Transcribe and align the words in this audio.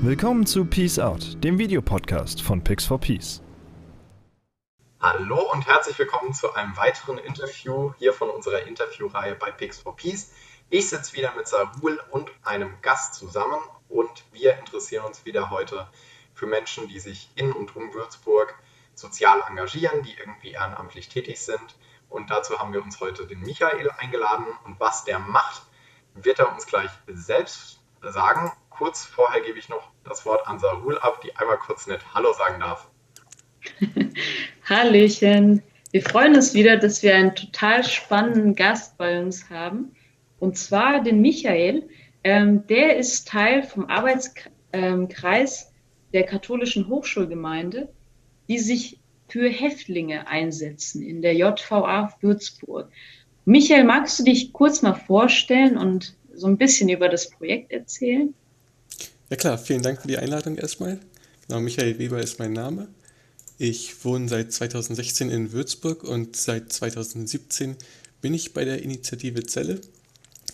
Willkommen 0.00 0.46
zu 0.46 0.64
Peace 0.64 1.00
Out, 1.00 1.42
dem 1.42 1.58
Videopodcast 1.58 2.40
von 2.40 2.62
Pix 2.62 2.86
for 2.86 3.00
Peace. 3.00 3.42
Hallo 5.00 5.50
und 5.52 5.66
herzlich 5.66 5.98
willkommen 5.98 6.32
zu 6.32 6.54
einem 6.54 6.76
weiteren 6.76 7.18
Interview 7.18 7.92
hier 7.98 8.12
von 8.12 8.30
unserer 8.30 8.62
Interviewreihe 8.68 9.34
bei 9.34 9.50
Pix 9.50 9.80
for 9.80 9.96
Peace. 9.96 10.30
Ich 10.70 10.88
sitze 10.88 11.14
wieder 11.14 11.34
mit 11.34 11.48
Sarul 11.48 12.00
und 12.12 12.30
einem 12.44 12.80
Gast 12.80 13.14
zusammen 13.14 13.58
und 13.88 14.24
wir 14.30 14.56
interessieren 14.60 15.04
uns 15.04 15.24
wieder 15.24 15.50
heute 15.50 15.88
für 16.32 16.46
Menschen, 16.46 16.86
die 16.86 17.00
sich 17.00 17.28
in 17.34 17.50
und 17.50 17.74
um 17.74 17.92
Würzburg 17.92 18.54
sozial 18.94 19.42
engagieren, 19.48 20.04
die 20.04 20.14
irgendwie 20.16 20.52
ehrenamtlich 20.52 21.08
tätig 21.08 21.40
sind. 21.40 21.74
Und 22.08 22.30
dazu 22.30 22.60
haben 22.60 22.72
wir 22.72 22.84
uns 22.84 23.00
heute 23.00 23.26
den 23.26 23.40
Michael 23.40 23.90
eingeladen. 23.98 24.46
Und 24.64 24.78
was 24.78 25.02
der 25.02 25.18
macht, 25.18 25.62
wird 26.14 26.38
er 26.38 26.52
uns 26.52 26.66
gleich 26.66 26.90
selbst 27.08 27.80
sagen. 28.00 28.52
Kurz 28.78 29.04
vorher 29.04 29.42
gebe 29.42 29.58
ich 29.58 29.68
noch 29.68 29.90
das 30.04 30.24
Wort 30.24 30.46
an 30.46 30.60
Sarul 30.60 30.98
ab, 30.98 31.20
die 31.20 31.34
einmal 31.34 31.58
kurz 31.58 31.88
nett 31.88 32.00
Hallo 32.14 32.32
sagen 32.32 32.60
darf. 32.60 32.88
Hallöchen. 34.68 35.64
Wir 35.90 36.02
freuen 36.02 36.36
uns 36.36 36.54
wieder, 36.54 36.76
dass 36.76 37.02
wir 37.02 37.16
einen 37.16 37.34
total 37.34 37.82
spannenden 37.82 38.54
Gast 38.54 38.96
bei 38.96 39.20
uns 39.20 39.50
haben. 39.50 39.96
Und 40.38 40.56
zwar 40.56 41.02
den 41.02 41.20
Michael. 41.20 41.88
Ähm, 42.22 42.68
der 42.68 42.96
ist 42.96 43.26
Teil 43.26 43.64
vom 43.64 43.86
Arbeitskreis 43.86 45.72
der 46.12 46.22
katholischen 46.22 46.86
Hochschulgemeinde, 46.86 47.88
die 48.46 48.60
sich 48.60 49.00
für 49.26 49.48
Häftlinge 49.48 50.28
einsetzen 50.28 51.02
in 51.02 51.20
der 51.20 51.34
JVA 51.34 52.14
Würzburg. 52.20 52.92
Michael, 53.44 53.82
magst 53.82 54.20
du 54.20 54.22
dich 54.22 54.52
kurz 54.52 54.82
mal 54.82 54.94
vorstellen 54.94 55.76
und 55.76 56.14
so 56.32 56.46
ein 56.46 56.58
bisschen 56.58 56.88
über 56.88 57.08
das 57.08 57.28
Projekt 57.28 57.72
erzählen? 57.72 58.34
Ja 59.30 59.36
klar, 59.36 59.58
vielen 59.58 59.82
Dank 59.82 60.00
für 60.00 60.08
die 60.08 60.16
Einladung 60.16 60.56
erstmal. 60.56 60.98
Genau, 61.46 61.60
Michael 61.60 61.98
Weber 61.98 62.18
ist 62.18 62.38
mein 62.38 62.54
Name. 62.54 62.88
Ich 63.58 64.02
wohne 64.02 64.26
seit 64.26 64.52
2016 64.52 65.28
in 65.28 65.52
Würzburg 65.52 66.02
und 66.02 66.34
seit 66.34 66.72
2017 66.72 67.76
bin 68.22 68.32
ich 68.32 68.54
bei 68.54 68.64
der 68.64 68.82
Initiative 68.82 69.44
Zelle. 69.44 69.82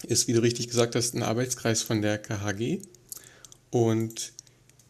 Ist, 0.02 0.26
wie 0.26 0.32
du 0.32 0.42
richtig 0.42 0.66
gesagt 0.66 0.96
hast, 0.96 1.14
ein 1.14 1.22
Arbeitskreis 1.22 1.82
von 1.82 2.02
der 2.02 2.18
KHG. 2.18 2.80
Und 3.70 4.32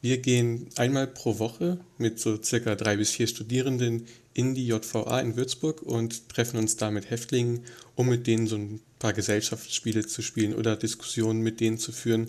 wir 0.05 0.19
gehen 0.19 0.69
einmal 0.77 1.07
pro 1.07 1.39
Woche 1.39 1.79
mit 1.97 2.21
so 2.21 2.39
circa 2.43 2.75
drei 2.75 2.99
bis 2.99 3.13
vier 3.13 3.27
Studierenden 3.27 4.05
in 4.35 4.55
die 4.55 4.67
JVA 4.67 5.19
in 5.21 5.35
Würzburg 5.35 5.81
und 5.81 6.29
treffen 6.29 6.59
uns 6.59 6.77
da 6.77 6.91
mit 6.91 7.09
Häftlingen, 7.09 7.65
um 7.95 8.11
mit 8.11 8.27
denen 8.27 8.47
so 8.47 8.57
ein 8.57 8.83
paar 8.99 9.15
Gesellschaftsspiele 9.15 10.07
zu 10.07 10.21
spielen 10.21 10.55
oder 10.55 10.77
Diskussionen 10.77 11.41
mit 11.41 11.59
denen 11.59 11.79
zu 11.79 11.91
führen, 11.91 12.27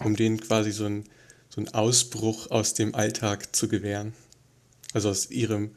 um 0.00 0.16
denen 0.16 0.38
quasi 0.38 0.70
so 0.70 0.84
einen, 0.84 1.04
so 1.48 1.62
einen 1.62 1.68
Ausbruch 1.68 2.50
aus 2.50 2.74
dem 2.74 2.94
Alltag 2.94 3.56
zu 3.56 3.68
gewähren. 3.68 4.12
Also 4.92 5.08
aus 5.08 5.30
ihrem 5.30 5.70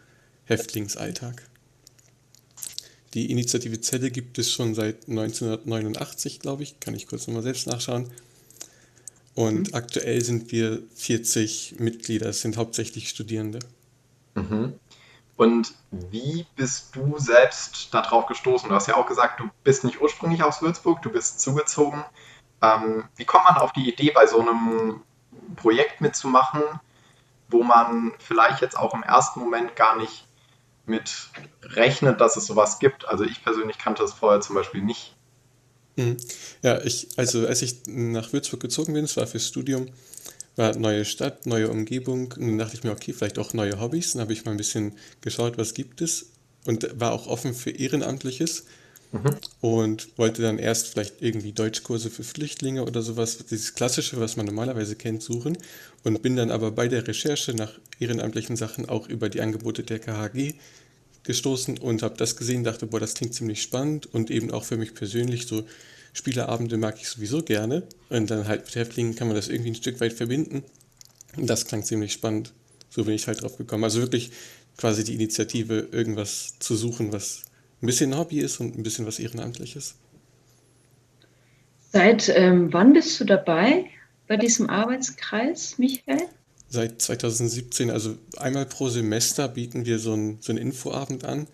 Häftlingsalltag. 0.43 1.49
Die 3.13 3.31
Initiative 3.31 3.79
Zelle 3.79 4.11
gibt 4.11 4.37
es 4.37 4.51
schon 4.51 4.75
seit 4.75 5.07
1989, 5.07 6.41
glaube 6.41 6.63
ich. 6.63 6.81
Kann 6.81 6.93
ich 6.93 7.07
kurz 7.07 7.25
nochmal 7.25 7.43
selbst 7.43 7.67
nachschauen. 7.67 8.11
Und 9.37 9.67
mhm. 9.67 9.75
aktuell 9.75 10.19
sind 10.23 10.51
wir 10.51 10.81
40 10.95 11.75
Mitglieder, 11.77 12.29
es 12.29 12.41
sind 12.41 12.57
hauptsächlich 12.57 13.07
Studierende. 13.07 13.59
Mhm. 14.33 14.79
Und 15.35 15.75
wie 15.91 16.47
bist 16.55 16.95
du 16.95 17.19
selbst 17.19 17.93
darauf 17.93 18.25
gestoßen? 18.25 18.67
Du 18.67 18.73
hast 18.73 18.87
ja 18.87 18.95
auch 18.95 19.05
gesagt, 19.05 19.39
du 19.39 19.47
bist 19.63 19.83
nicht 19.83 20.01
ursprünglich 20.01 20.41
aus 20.41 20.63
Würzburg, 20.63 21.03
du 21.03 21.11
bist 21.11 21.39
zugezogen. 21.39 22.03
Ähm, 22.63 23.03
wie 23.15 23.25
kommt 23.25 23.43
man 23.43 23.57
auf 23.57 23.73
die 23.73 23.87
Idee, 23.87 24.09
bei 24.09 24.25
so 24.25 24.41
einem 24.41 25.03
Projekt 25.55 26.01
mitzumachen, 26.01 26.63
wo 27.47 27.61
man 27.61 28.13
vielleicht 28.17 28.61
jetzt 28.61 28.75
auch 28.75 28.95
im 28.95 29.03
ersten 29.03 29.39
Moment 29.39 29.75
gar 29.75 29.97
nicht 29.97 30.25
mit 30.87 31.29
rechnet, 31.61 32.21
dass 32.21 32.37
es 32.37 32.47
sowas 32.47 32.79
gibt? 32.79 33.07
Also 33.07 33.23
ich 33.23 33.43
persönlich 33.43 33.77
kannte 33.77 34.01
es 34.01 34.13
vorher 34.13 34.41
zum 34.41 34.55
Beispiel 34.55 34.81
nicht. 34.81 35.15
Mhm. 35.97 36.17
Ja, 36.63 36.81
ich, 36.83 37.09
also 37.17 37.45
als 37.45 37.61
ich 37.61 37.81
nach 37.87 38.31
Würzburg 38.31 38.61
gezogen 38.61 38.93
bin, 38.93 39.03
es 39.03 39.17
war 39.17 39.27
fürs 39.27 39.47
Studium, 39.47 39.87
war 40.55 40.77
neue 40.77 41.05
Stadt, 41.05 41.45
neue 41.45 41.69
Umgebung. 41.69 42.33
Und 42.37 42.47
dann 42.47 42.57
dachte 42.57 42.75
ich 42.75 42.83
mir, 42.83 42.91
okay, 42.91 43.13
vielleicht 43.13 43.39
auch 43.39 43.53
neue 43.53 43.79
Hobbys. 43.79 44.13
Dann 44.13 44.21
habe 44.21 44.33
ich 44.33 44.45
mal 44.45 44.51
ein 44.51 44.57
bisschen 44.57 44.93
geschaut, 45.21 45.57
was 45.57 45.73
gibt 45.73 46.01
es 46.01 46.27
und 46.65 46.99
war 46.99 47.11
auch 47.11 47.27
offen 47.27 47.53
für 47.53 47.71
Ehrenamtliches. 47.71 48.65
Mhm. 49.11 49.37
Und 49.61 50.17
wollte 50.17 50.41
dann 50.41 50.59
erst 50.59 50.87
vielleicht 50.87 51.21
irgendwie 51.21 51.53
Deutschkurse 51.53 52.09
für 52.09 52.23
Flüchtlinge 52.23 52.83
oder 52.83 53.01
sowas, 53.01 53.37
dieses 53.49 53.73
Klassische, 53.73 54.19
was 54.19 54.35
man 54.35 54.45
normalerweise 54.45 54.95
kennt, 54.95 55.23
suchen. 55.23 55.57
Und 56.03 56.21
bin 56.21 56.35
dann 56.35 56.51
aber 56.51 56.71
bei 56.71 56.87
der 56.87 57.07
Recherche 57.07 57.53
nach 57.53 57.71
ehrenamtlichen 57.99 58.57
Sachen 58.57 58.87
auch 58.87 59.07
über 59.07 59.29
die 59.29 59.41
Angebote 59.41 59.83
der 59.83 59.99
KHG 59.99 60.55
gestoßen 61.27 61.77
und 61.77 62.01
habe 62.01 62.17
das 62.17 62.35
gesehen, 62.35 62.63
dachte, 62.63 62.87
boah, 62.87 62.99
das 62.99 63.13
klingt 63.13 63.35
ziemlich 63.35 63.61
spannend 63.61 64.07
und 64.07 64.31
eben 64.31 64.49
auch 64.51 64.63
für 64.63 64.77
mich 64.77 64.95
persönlich 64.95 65.45
so 65.45 65.63
Spieleabende 66.13 66.77
mag 66.77 66.95
ich 66.99 67.07
sowieso 67.07 67.43
gerne 67.43 67.83
und 68.09 68.31
dann 68.31 68.47
halt 68.47 68.65
mit 68.65 68.75
Häftlingen 68.75 69.15
kann 69.15 69.27
man 69.27 69.35
das 69.35 69.49
irgendwie 69.49 69.69
ein 69.69 69.75
Stück 69.75 69.99
weit 69.99 70.13
verbinden 70.13 70.63
und 71.35 71.47
das 71.47 71.67
klang 71.67 71.83
ziemlich 71.83 72.11
spannend. 72.11 72.53
So 72.89 73.03
bin 73.03 73.13
ich 73.13 73.27
halt 73.27 73.43
drauf 73.43 73.57
gekommen. 73.57 73.83
Also 73.83 74.01
wirklich 74.01 74.31
quasi 74.77 75.03
die 75.03 75.13
Initiative, 75.13 75.89
irgendwas 75.91 76.55
zu 76.57 76.75
suchen, 76.75 77.11
was 77.11 77.43
ein 77.83 77.85
bisschen 77.85 78.17
Hobby 78.17 78.39
ist 78.39 78.59
und 78.59 78.75
ein 78.75 78.81
bisschen 78.81 79.05
was 79.05 79.19
Ehrenamtliches. 79.19 79.95
Seit 81.91 82.29
ähm, 82.29 82.73
wann 82.73 82.93
bist 82.93 83.19
du 83.19 83.25
dabei 83.25 83.85
bei 84.27 84.37
diesem 84.37 84.69
Arbeitskreis, 84.69 85.77
Michael? 85.77 86.21
Seit 86.69 87.01
2017, 87.01 87.89
also 87.89 88.17
einmal 88.37 88.65
pro 88.65 88.89
Semester 88.89 89.47
bieten 89.47 89.85
wir 89.85 89.99
so 89.99 90.13
einen, 90.13 90.37
so 90.41 90.51
einen 90.51 90.59
Infoabend 90.59 91.23
an. 91.23 91.47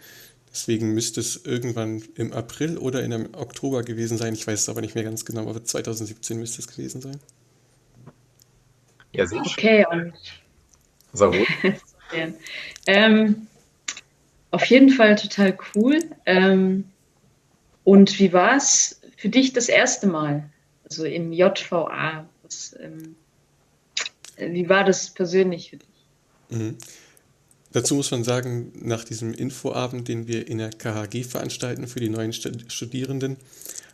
Deswegen 0.52 0.94
müsste 0.94 1.20
es 1.20 1.46
irgendwann 1.46 2.04
im 2.16 2.32
April 2.32 2.78
oder 2.78 3.04
im 3.04 3.34
Oktober 3.34 3.82
gewesen 3.82 4.18
sein. 4.18 4.34
Ich 4.34 4.46
weiß 4.46 4.62
es 4.62 4.70
aber 4.70 4.82
nicht 4.82 4.94
mehr 4.94 5.04
ganz 5.04 5.26
genau, 5.26 5.50
aber 5.50 5.64
2017 5.64 6.38
müsste 6.38 6.62
es 6.62 6.68
gewesen 6.68 7.02
sein. 7.02 7.20
Ja, 9.14 9.26
sehr 9.26 9.42
Okay, 9.42 9.86
und. 9.90 10.14
So 11.14 11.32
gut. 11.32 11.48
ähm, 12.88 13.48
auf 14.52 14.66
jeden 14.66 14.90
Fall 14.90 15.16
total 15.16 15.58
cool. 15.76 16.00
Ähm, 16.26 16.86
und 17.84 18.20
wie 18.20 18.34
war 18.34 18.56
es 18.56 19.02
für 19.18 19.30
dich 19.30 19.54
das 19.54 19.70
erste 19.70 20.08
Mal? 20.08 20.50
Also 20.84 21.06
im 21.06 21.34
JVA? 21.34 22.28
Was, 22.44 22.76
ähm, 22.80 23.16
wie 24.38 24.70
war 24.70 24.84
das 24.84 25.10
persönlich 25.10 25.70
für 25.70 25.78
dich? 25.78 25.88
Mhm. 26.50 26.78
Dazu 27.74 27.96
muss 27.96 28.12
man 28.12 28.24
sagen, 28.24 28.72
nach 28.76 29.04
diesem 29.04 29.34
Infoabend, 29.34 30.08
den 30.08 30.28
wir 30.28 30.48
in 30.48 30.60
der 30.60 30.70
KHG 30.70 31.24
veranstalten 31.24 31.88
für 31.88 32.00
die 32.00 32.10
neuen 32.10 32.32
Studierenden, 32.32 33.38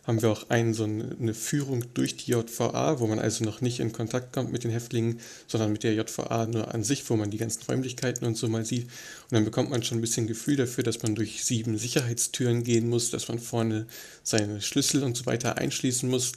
haben 0.06 0.20
wir 0.20 0.30
auch 0.30 0.50
einen, 0.50 0.74
so 0.74 0.84
eine 0.84 1.34
Führung 1.34 1.84
durch 1.94 2.16
die 2.16 2.32
JVA, 2.32 3.00
wo 3.00 3.06
man 3.06 3.18
also 3.18 3.44
noch 3.44 3.60
nicht 3.60 3.80
in 3.80 3.92
Kontakt 3.92 4.32
kommt 4.32 4.52
mit 4.52 4.64
den 4.64 4.70
Häftlingen, 4.70 5.20
sondern 5.46 5.72
mit 5.72 5.82
der 5.82 5.94
JVA 5.94 6.46
nur 6.46 6.74
an 6.74 6.84
sich, 6.84 7.08
wo 7.08 7.16
man 7.16 7.30
die 7.30 7.38
ganzen 7.38 7.62
Räumlichkeiten 7.62 8.26
und 8.26 8.36
so 8.36 8.48
mal 8.48 8.64
sieht. 8.64 8.84
Und 8.84 9.32
dann 9.32 9.44
bekommt 9.44 9.70
man 9.70 9.82
schon 9.82 9.98
ein 9.98 10.02
bisschen 10.02 10.26
Gefühl 10.26 10.56
dafür, 10.56 10.84
dass 10.84 11.02
man 11.02 11.14
durch 11.14 11.44
sieben 11.44 11.78
Sicherheitstüren 11.78 12.64
gehen 12.64 12.88
muss, 12.88 13.10
dass 13.10 13.28
man 13.28 13.38
vorne 13.38 13.86
seine 14.22 14.60
Schlüssel 14.60 15.04
und 15.04 15.16
so 15.16 15.26
weiter 15.26 15.56
einschließen 15.56 16.08
muss. 16.08 16.32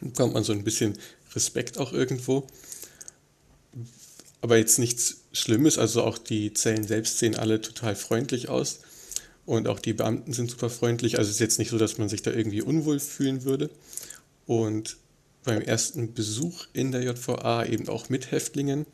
Dann 0.00 0.12
bekommt 0.12 0.34
man 0.34 0.44
so 0.44 0.52
ein 0.52 0.64
bisschen 0.64 0.96
Respekt 1.34 1.78
auch 1.78 1.92
irgendwo 1.92 2.46
aber 4.40 4.56
jetzt 4.56 4.78
nichts 4.78 5.22
Schlimmes. 5.32 5.78
Also 5.78 6.02
auch 6.02 6.18
die 6.18 6.52
Zellen 6.52 6.86
selbst 6.86 7.18
sehen 7.18 7.36
alle 7.36 7.60
total 7.60 7.94
freundlich 7.94 8.48
aus. 8.48 8.80
Und 9.46 9.68
auch 9.68 9.80
die 9.80 9.92
Beamten 9.92 10.32
sind 10.32 10.50
super 10.50 10.70
freundlich. 10.70 11.18
Also 11.18 11.28
es 11.28 11.36
ist 11.36 11.40
jetzt 11.40 11.58
nicht 11.58 11.70
so, 11.70 11.78
dass 11.78 11.98
man 11.98 12.08
sich 12.08 12.22
da 12.22 12.30
irgendwie 12.30 12.62
unwohl 12.62 13.00
fühlen 13.00 13.44
würde. 13.44 13.70
Und 14.46 14.96
beim 15.44 15.60
ersten 15.60 16.14
Besuch 16.14 16.66
in 16.72 16.92
der 16.92 17.02
JVA 17.02 17.64
eben 17.64 17.88
auch 17.88 18.08
mit 18.08 18.30
Häftlingen, 18.30 18.86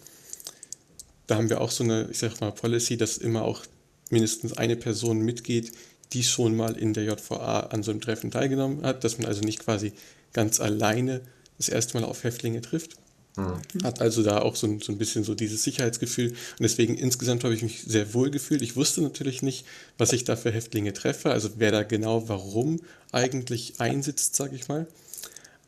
da 1.27 1.37
haben 1.37 1.51
wir 1.51 1.61
auch 1.61 1.71
so 1.71 1.83
eine, 1.83 2.09
ich 2.11 2.19
sag 2.19 2.41
mal, 2.41 2.53
Policy, 2.53 2.97
dass 2.97 3.19
immer 3.19 3.43
auch 3.43 3.63
mindestens 4.11 4.57
eine 4.57 4.77
Person 4.77 5.21
mitgeht, 5.21 5.73
die 6.13 6.23
schon 6.23 6.57
mal 6.57 6.77
in 6.77 6.95
der 6.95 7.05
JVA 7.05 7.61
an 7.61 7.83
so 7.83 7.91
einem 7.91 8.01
Treffen 8.01 8.31
teilgenommen 8.31 8.85
hat, 8.85 9.03
dass 9.03 9.19
man 9.19 9.27
also 9.27 9.41
nicht 9.41 9.59
quasi 9.59 9.93
ganz 10.33 10.61
alleine 10.61 11.23
das 11.59 11.69
erste 11.69 11.99
Mal 11.99 12.07
auf 12.07 12.23
Häftlinge 12.23 12.61
trifft. 12.61 12.97
Mhm. 13.37 13.85
Hat 13.85 14.01
also 14.01 14.23
da 14.23 14.41
auch 14.41 14.57
so 14.57 14.67
ein, 14.67 14.81
so 14.81 14.93
ein 14.93 14.99
bisschen 14.99 15.25
so 15.25 15.35
dieses 15.35 15.63
Sicherheitsgefühl. 15.63 16.31
Und 16.31 16.61
deswegen 16.61 16.97
insgesamt 16.97 17.45
habe 17.45 17.55
ich 17.55 17.63
mich 17.63 17.83
sehr 17.83 18.15
wohl 18.15 18.31
gefühlt. 18.31 18.63
Ich 18.63 18.77
wusste 18.77 19.03
natürlich 19.03 19.43
nicht, 19.43 19.67
was 19.99 20.13
ich 20.13 20.25
da 20.25 20.37
für 20.37 20.51
Häftlinge 20.51 20.93
treffe, 20.93 21.31
also 21.31 21.51
wer 21.57 21.71
da 21.71 21.83
genau 21.83 22.29
warum 22.29 22.81
eigentlich 23.13 23.75
einsitzt, 23.79 24.37
sage 24.37 24.57
ich 24.57 24.69
mal. 24.69 24.87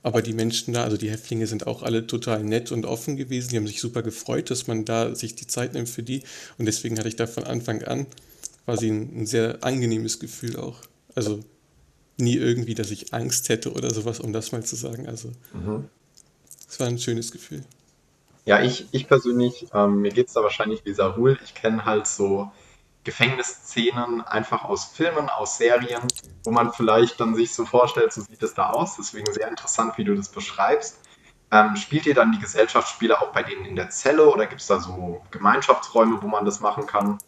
Aber 0.03 0.23
die 0.23 0.32
Menschen 0.32 0.75
da, 0.75 0.85
also 0.85 0.97
die 0.97 1.11
Häftlinge 1.11 1.47
sind 1.47 1.67
auch 1.67 1.82
alle 1.82 2.06
total 2.06 2.43
nett 2.43 2.73
und 2.73 2.87
offen 2.87 3.17
gewesen. 3.17 3.50
Die 3.50 3.56
haben 3.56 3.67
sich 3.67 3.81
super 3.81 4.03
gefreut, 4.03 4.50
dass 4.50 4.67
man 4.67 4.85
da 4.85 5.15
sich 5.15 5.35
die 5.35 5.47
Zeit 5.47 5.75
nimmt 5.75 5.88
für 5.88 6.03
die. 6.03 6.23
Und 6.56 6.67
deswegen 6.67 6.99
hatte 6.99 7.09
ich 7.09 7.17
da 7.17 7.26
von 7.26 7.44
Anfang 7.44 7.82
an 7.82 8.06
quasi 8.65 8.88
ein, 8.88 9.23
ein 9.23 9.26
sehr 9.26 9.59
angenehmes 9.62 10.19
Gefühl 10.19 10.56
auch. 10.56 10.81
Also 11.15 11.41
nie 12.17 12.37
irgendwie, 12.37 12.75
dass 12.75 12.91
ich 12.91 13.12
Angst 13.12 13.49
hätte 13.49 13.73
oder 13.73 13.93
sowas, 13.93 14.20
um 14.20 14.32
das 14.32 14.53
mal 14.53 14.65
zu 14.65 14.76
sagen. 14.76 15.09
Also 15.09 15.32
mhm. 15.53 15.88
Es 16.69 16.79
war 16.79 16.87
ein 16.87 16.99
schönes 16.99 17.32
Gefühl. 17.32 17.65
Ja, 18.44 18.61
ich, 18.61 18.88
ich 18.93 19.09
persönlich, 19.09 19.67
ähm, 19.75 20.00
mir 20.00 20.11
geht 20.11 20.29
es 20.29 20.35
da 20.35 20.43
wahrscheinlich 20.43 20.85
wie 20.85 20.93
Sarul. 20.93 21.38
Ich 21.44 21.55
kenne 21.55 21.85
halt 21.85 22.06
so 22.06 22.50
Gefängnisszenen 23.05 24.20
einfach 24.23 24.65
aus 24.65 24.85
Filmen, 24.85 25.29
aus 25.29 25.59
Serien, 25.59 26.03
wo 26.44 26.50
man 26.50 26.73
vielleicht 26.73 27.20
dann 27.20 27.35
sich 27.35 27.55
so 27.55 27.65
vorstellt, 27.65 28.12
so 28.12 28.20
sieht 28.23 28.43
es 28.43 28.55
da 28.55 28.70
aus. 28.70 28.97
Deswegen 28.97 29.32
sehr 29.32 29.49
interessant, 29.49 29.97
wie 29.97 30.05
du 30.05 30.15
das 30.15 30.29
beschreibst. 30.29 30.99
Ähm, 31.50 31.76
spielt 31.76 32.05
ihr 32.05 32.15
dann 32.15 32.32
die 32.32 32.38
Gesellschaftsspiele 32.38 33.20
auch 33.20 33.32
bei 33.32 33.43
denen 33.43 33.65
in 33.65 33.76
der 33.76 33.88
Zelle 33.88 34.29
oder 34.29 34.47
gibt 34.47 34.61
es 34.61 34.67
da 34.67 34.81
so 34.81 35.23
Gemeinschaftsräume, 35.31 36.23
wo 36.23 36.26
man 36.26 36.44
das 36.44 36.61
machen 36.61 36.87
kann? 36.87 37.19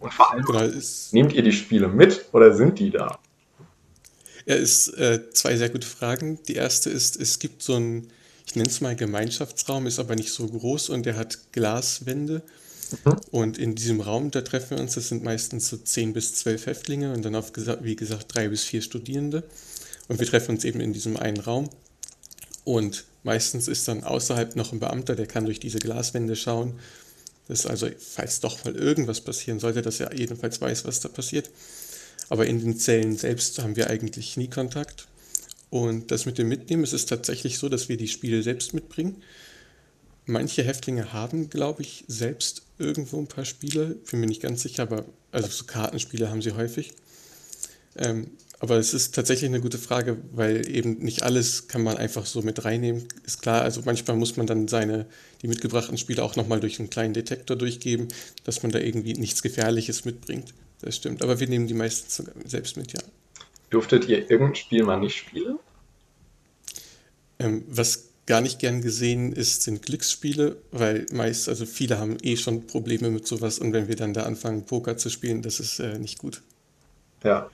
Und 0.00 0.12
vor 0.12 0.32
allem, 0.32 0.44
genau, 0.44 0.68
nehmt 1.12 1.32
ihr 1.32 1.42
die 1.42 1.52
Spiele 1.52 1.86
mit 1.86 2.26
oder 2.32 2.52
sind 2.52 2.80
die 2.80 2.90
da? 2.90 3.20
Ja, 4.46 4.56
ist 4.56 4.88
äh, 4.98 5.30
zwei 5.30 5.56
sehr 5.56 5.68
gute 5.68 5.86
Fragen. 5.86 6.42
Die 6.48 6.54
erste 6.56 6.90
ist, 6.90 7.16
es 7.20 7.38
gibt 7.38 7.62
so 7.62 7.76
ein 7.76 8.12
ich 8.46 8.56
nenne 8.56 8.68
es 8.68 8.80
mal 8.80 8.96
Gemeinschaftsraum, 8.96 9.86
ist 9.86 9.98
aber 9.98 10.14
nicht 10.14 10.32
so 10.32 10.46
groß 10.46 10.90
und 10.90 11.06
der 11.06 11.16
hat 11.16 11.52
Glaswände. 11.52 12.42
Mhm. 13.04 13.16
Und 13.30 13.58
in 13.58 13.74
diesem 13.74 14.00
Raum, 14.00 14.30
da 14.30 14.42
treffen 14.42 14.76
wir 14.76 14.80
uns, 14.80 14.94
das 14.94 15.08
sind 15.08 15.22
meistens 15.22 15.68
so 15.68 15.76
10 15.76 16.12
bis 16.12 16.34
12 16.34 16.66
Häftlinge 16.66 17.12
und 17.12 17.24
dann 17.24 17.34
auf, 17.34 17.52
wie 17.82 17.96
gesagt, 17.96 18.34
drei 18.34 18.48
bis 18.48 18.64
vier 18.64 18.82
Studierende. 18.82 19.44
Und 20.08 20.18
wir 20.18 20.26
treffen 20.26 20.56
uns 20.56 20.64
eben 20.64 20.80
in 20.80 20.92
diesem 20.92 21.16
einen 21.16 21.40
Raum. 21.40 21.70
Und 22.64 23.04
meistens 23.22 23.68
ist 23.68 23.88
dann 23.88 24.04
außerhalb 24.04 24.56
noch 24.56 24.72
ein 24.72 24.80
Beamter, 24.80 25.16
der 25.16 25.26
kann 25.26 25.44
durch 25.44 25.60
diese 25.60 25.78
Glaswände 25.78 26.36
schauen. 26.36 26.78
Das 27.48 27.60
ist 27.60 27.66
also, 27.66 27.88
falls 27.98 28.40
doch 28.40 28.64
mal 28.64 28.76
irgendwas 28.76 29.20
passieren 29.20 29.58
sollte, 29.58 29.82
dass 29.82 30.00
er 30.00 30.14
jedenfalls 30.14 30.60
weiß, 30.60 30.84
was 30.84 31.00
da 31.00 31.08
passiert. 31.08 31.50
Aber 32.28 32.46
in 32.46 32.60
den 32.60 32.78
Zellen 32.78 33.16
selbst 33.16 33.58
haben 33.58 33.76
wir 33.76 33.90
eigentlich 33.90 34.36
nie 34.36 34.48
Kontakt. 34.48 35.06
Und 35.72 36.10
das 36.10 36.26
mit 36.26 36.36
dem 36.36 36.48
Mitnehmen, 36.48 36.84
es 36.84 36.92
ist 36.92 37.08
tatsächlich 37.08 37.56
so, 37.56 37.70
dass 37.70 37.88
wir 37.88 37.96
die 37.96 38.06
Spiele 38.06 38.42
selbst 38.42 38.74
mitbringen. 38.74 39.22
Manche 40.26 40.62
Häftlinge 40.62 41.14
haben, 41.14 41.48
glaube 41.48 41.80
ich, 41.80 42.04
selbst 42.08 42.60
irgendwo 42.76 43.18
ein 43.18 43.26
paar 43.26 43.46
Spiele. 43.46 43.96
Bin 44.10 44.20
mir 44.20 44.26
nicht 44.26 44.42
ganz 44.42 44.60
sicher, 44.60 44.82
aber 44.82 45.06
also 45.30 45.48
so 45.48 45.64
Kartenspiele 45.64 46.28
haben 46.28 46.42
sie 46.42 46.52
häufig. 46.52 46.92
Ähm, 47.96 48.32
aber 48.58 48.76
es 48.76 48.92
ist 48.92 49.14
tatsächlich 49.14 49.48
eine 49.48 49.62
gute 49.62 49.78
Frage, 49.78 50.18
weil 50.32 50.68
eben 50.68 50.98
nicht 50.98 51.22
alles 51.22 51.68
kann 51.68 51.82
man 51.82 51.96
einfach 51.96 52.26
so 52.26 52.42
mit 52.42 52.66
reinnehmen. 52.66 53.08
Ist 53.24 53.40
klar, 53.40 53.62
also 53.62 53.80
manchmal 53.86 54.18
muss 54.18 54.36
man 54.36 54.46
dann 54.46 54.68
seine, 54.68 55.06
die 55.40 55.48
mitgebrachten 55.48 55.96
Spiele 55.96 56.22
auch 56.22 56.36
nochmal 56.36 56.60
durch 56.60 56.80
einen 56.80 56.90
kleinen 56.90 57.14
Detektor 57.14 57.56
durchgeben, 57.56 58.08
dass 58.44 58.62
man 58.62 58.72
da 58.72 58.78
irgendwie 58.78 59.14
nichts 59.14 59.40
Gefährliches 59.40 60.04
mitbringt. 60.04 60.52
Das 60.82 60.96
stimmt. 60.96 61.22
Aber 61.22 61.40
wir 61.40 61.48
nehmen 61.48 61.66
die 61.66 61.72
meistens 61.72 62.22
selbst 62.44 62.76
mit, 62.76 62.92
ja. 62.92 63.00
Durftet 63.72 64.06
ihr 64.06 64.30
irgendein 64.30 64.54
Spiel 64.54 64.84
mal 64.84 65.00
nicht 65.00 65.16
spielen? 65.16 65.58
Ähm, 67.38 67.64
was 67.68 68.10
gar 68.26 68.42
nicht 68.42 68.58
gern 68.58 68.82
gesehen 68.82 69.32
ist, 69.32 69.62
sind 69.62 69.80
Glücksspiele, 69.80 70.58
weil 70.72 71.06
meist, 71.10 71.48
also 71.48 71.64
viele 71.64 71.98
haben 71.98 72.18
eh 72.22 72.36
schon 72.36 72.66
Probleme 72.66 73.10
mit 73.10 73.26
sowas 73.26 73.58
und 73.58 73.72
wenn 73.72 73.88
wir 73.88 73.96
dann 73.96 74.12
da 74.12 74.24
anfangen, 74.24 74.66
Poker 74.66 74.98
zu 74.98 75.08
spielen, 75.08 75.40
das 75.40 75.58
ist 75.58 75.78
äh, 75.78 75.98
nicht 75.98 76.18
gut. 76.18 76.42
Ja. 77.24 77.50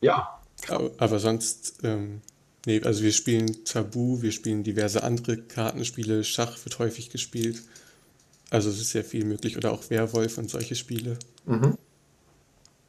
Ja. 0.00 0.40
Aber, 0.68 0.90
aber 0.96 1.18
sonst, 1.18 1.80
ähm, 1.82 2.22
nee, 2.64 2.80
also 2.82 3.02
wir 3.02 3.12
spielen 3.12 3.66
Tabu, 3.66 4.22
wir 4.22 4.32
spielen 4.32 4.64
diverse 4.64 5.02
andere 5.02 5.36
Kartenspiele, 5.36 6.24
Schach 6.24 6.56
wird 6.64 6.78
häufig 6.78 7.10
gespielt. 7.10 7.62
Also 8.48 8.70
es 8.70 8.80
ist 8.80 8.92
sehr 8.92 9.04
viel 9.04 9.26
möglich 9.26 9.58
oder 9.58 9.70
auch 9.70 9.90
Werwolf 9.90 10.38
und 10.38 10.48
solche 10.48 10.76
Spiele. 10.76 11.18
Mhm. 11.44 11.76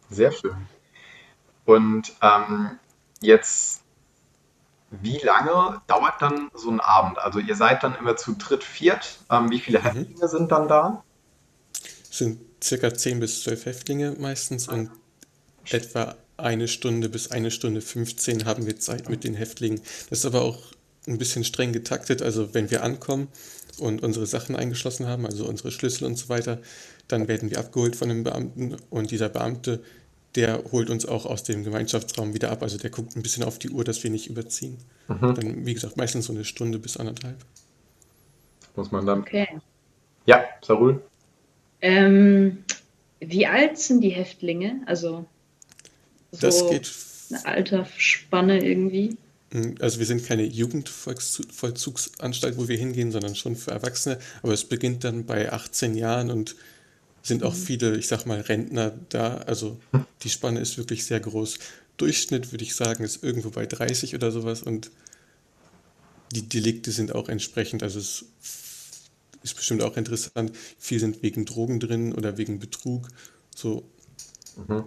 Sehr 0.10 0.32
schön. 0.32 0.56
Und 1.70 2.14
ähm, 2.24 2.80
jetzt, 3.22 3.82
wie 4.90 5.20
lange 5.20 5.80
dauert 5.86 6.20
dann 6.20 6.50
so 6.56 6.72
ein 6.72 6.80
Abend? 6.80 7.20
Also 7.20 7.38
ihr 7.38 7.56
seid 7.56 7.84
dann 7.84 7.94
immer 7.94 8.16
zu 8.16 8.34
dritt, 8.34 8.64
viert. 8.64 9.20
Ähm, 9.30 9.52
wie 9.52 9.60
viele 9.60 9.78
mhm. 9.78 9.84
Häftlinge 9.84 10.28
sind 10.28 10.52
dann 10.52 10.68
da? 10.68 11.04
Es 12.10 12.18
sind 12.18 12.40
circa 12.64 12.92
10 12.92 13.20
bis 13.20 13.44
12 13.44 13.68
Häftlinge 13.68 14.16
meistens 14.18 14.68
und 14.68 14.90
etwa 15.70 16.16
eine 16.38 16.68
Stunde 16.68 17.08
bis 17.08 17.30
eine 17.30 17.52
Stunde 17.52 17.82
15 17.82 18.46
haben 18.46 18.66
wir 18.66 18.80
Zeit 18.80 19.08
mit 19.08 19.24
den 19.24 19.36
Häftlingen. 19.36 19.80
Das 20.10 20.20
ist 20.20 20.26
aber 20.26 20.42
auch 20.42 20.58
ein 21.06 21.20
bisschen 21.20 21.44
streng 21.44 21.72
getaktet. 21.72 22.24
Also 22.24 22.56
wenn 22.56 22.72
wir 22.72 22.84
ankommen 22.84 23.28
und 23.78 24.02
unsere 24.02 24.26
Sachen 24.26 24.56
eingeschlossen 24.56 25.06
haben, 25.06 25.28
also 25.28 25.46
unsere 25.46 25.70
Schlüssel 25.70 26.06
und 26.06 26.16
so 26.16 26.30
weiter, 26.30 26.62
dann 27.08 27.28
werden 27.28 27.52
wir 27.52 27.60
abgeholt 27.60 27.96
von 27.96 28.10
einem 28.10 28.24
Beamten 28.24 28.76
und 28.90 29.12
dieser 29.12 29.30
Beamte 29.30 29.84
der 30.36 30.64
holt 30.72 30.90
uns 30.90 31.06
auch 31.06 31.26
aus 31.26 31.44
dem 31.44 31.64
Gemeinschaftsraum 31.64 32.34
wieder 32.34 32.52
ab. 32.52 32.64
Also 32.64 32.78
der 32.78 32.90
guckt 32.90 33.16
ein 33.16 33.24
bisschen 33.24 33.44
auf 33.44 33.60
die 33.60 33.70
Uhr, 33.70 33.84
dass 33.84 34.04
wir 34.04 34.12
nicht 34.12 34.30
überziehen. 34.30 34.78
Mhm. 35.08 35.36
Dann, 35.36 35.66
wie 35.66 35.74
gesagt, 35.74 35.98
meistens 35.98 36.26
so 36.26 36.34
eine 36.34 36.46
Stunde 36.46 36.80
bis 36.80 36.98
anderthalb. 36.98 37.38
Muss 38.76 38.92
man 38.92 39.06
dann. 39.06 39.22
Okay. 39.22 39.48
Ja, 40.26 40.44
Sarul. 40.62 41.02
Ähm, 41.82 42.64
wie 43.20 43.48
alt 43.48 43.78
sind 43.78 44.02
die 44.02 44.10
Häftlinge? 44.10 44.82
Also 44.86 45.26
so 46.32 46.42
das 46.42 46.70
geht 46.70 46.92
eine 47.30 47.46
Altersspanne 47.46 48.64
irgendwie. 48.64 49.18
Hm, 49.52 49.76
also 49.80 50.00
wir 50.00 50.06
sind 50.06 50.26
keine 50.26 50.44
Jugendvollzugsanstalt, 50.44 52.58
wo 52.58 52.68
wir 52.68 52.78
hingehen, 52.78 53.12
sondern 53.12 53.36
schon 53.36 53.56
für 53.56 53.72
Erwachsene. 53.72 54.20
Aber 54.44 54.54
es 54.54 54.66
beginnt 54.66 55.04
dann 55.04 55.26
bei 55.26 55.52
18 55.52 55.96
Jahren 55.96 56.30
und 56.30 56.56
sind 57.22 57.44
auch 57.44 57.54
mhm. 57.54 57.60
viele, 57.60 57.98
ich 57.98 58.08
sag 58.08 58.26
mal, 58.26 58.42
Rentner 58.42 58.94
da. 59.10 59.38
Also 59.38 59.80
die 60.24 60.30
Spanne 60.30 60.60
ist 60.60 60.78
wirklich 60.78 61.06
sehr 61.06 61.20
groß. 61.20 61.60
Durchschnitt 61.98 62.52
würde 62.52 62.64
ich 62.64 62.76
sagen, 62.76 63.04
ist 63.04 63.24
irgendwo 63.24 63.50
bei 63.50 63.66
30 63.66 64.16
oder 64.16 64.32
sowas 64.32 64.64
und 64.64 64.90
die 66.32 66.48
Delikte 66.48 66.92
sind 66.92 67.14
auch 67.16 67.28
entsprechend, 67.28 67.84
also 67.84 68.00
es 68.00 68.26
ist 69.44 69.56
bestimmt 69.56 69.82
auch 69.84 69.98
interessant. 69.98 70.52
Viel 70.78 71.00
sind 71.00 71.24
wegen 71.24 71.46
Drogen 71.46 71.80
drin 71.80 72.14
oder 72.14 72.38
wegen 72.38 72.60
Betrug. 72.60 73.08
So. 73.56 73.84
Mhm. 74.68 74.86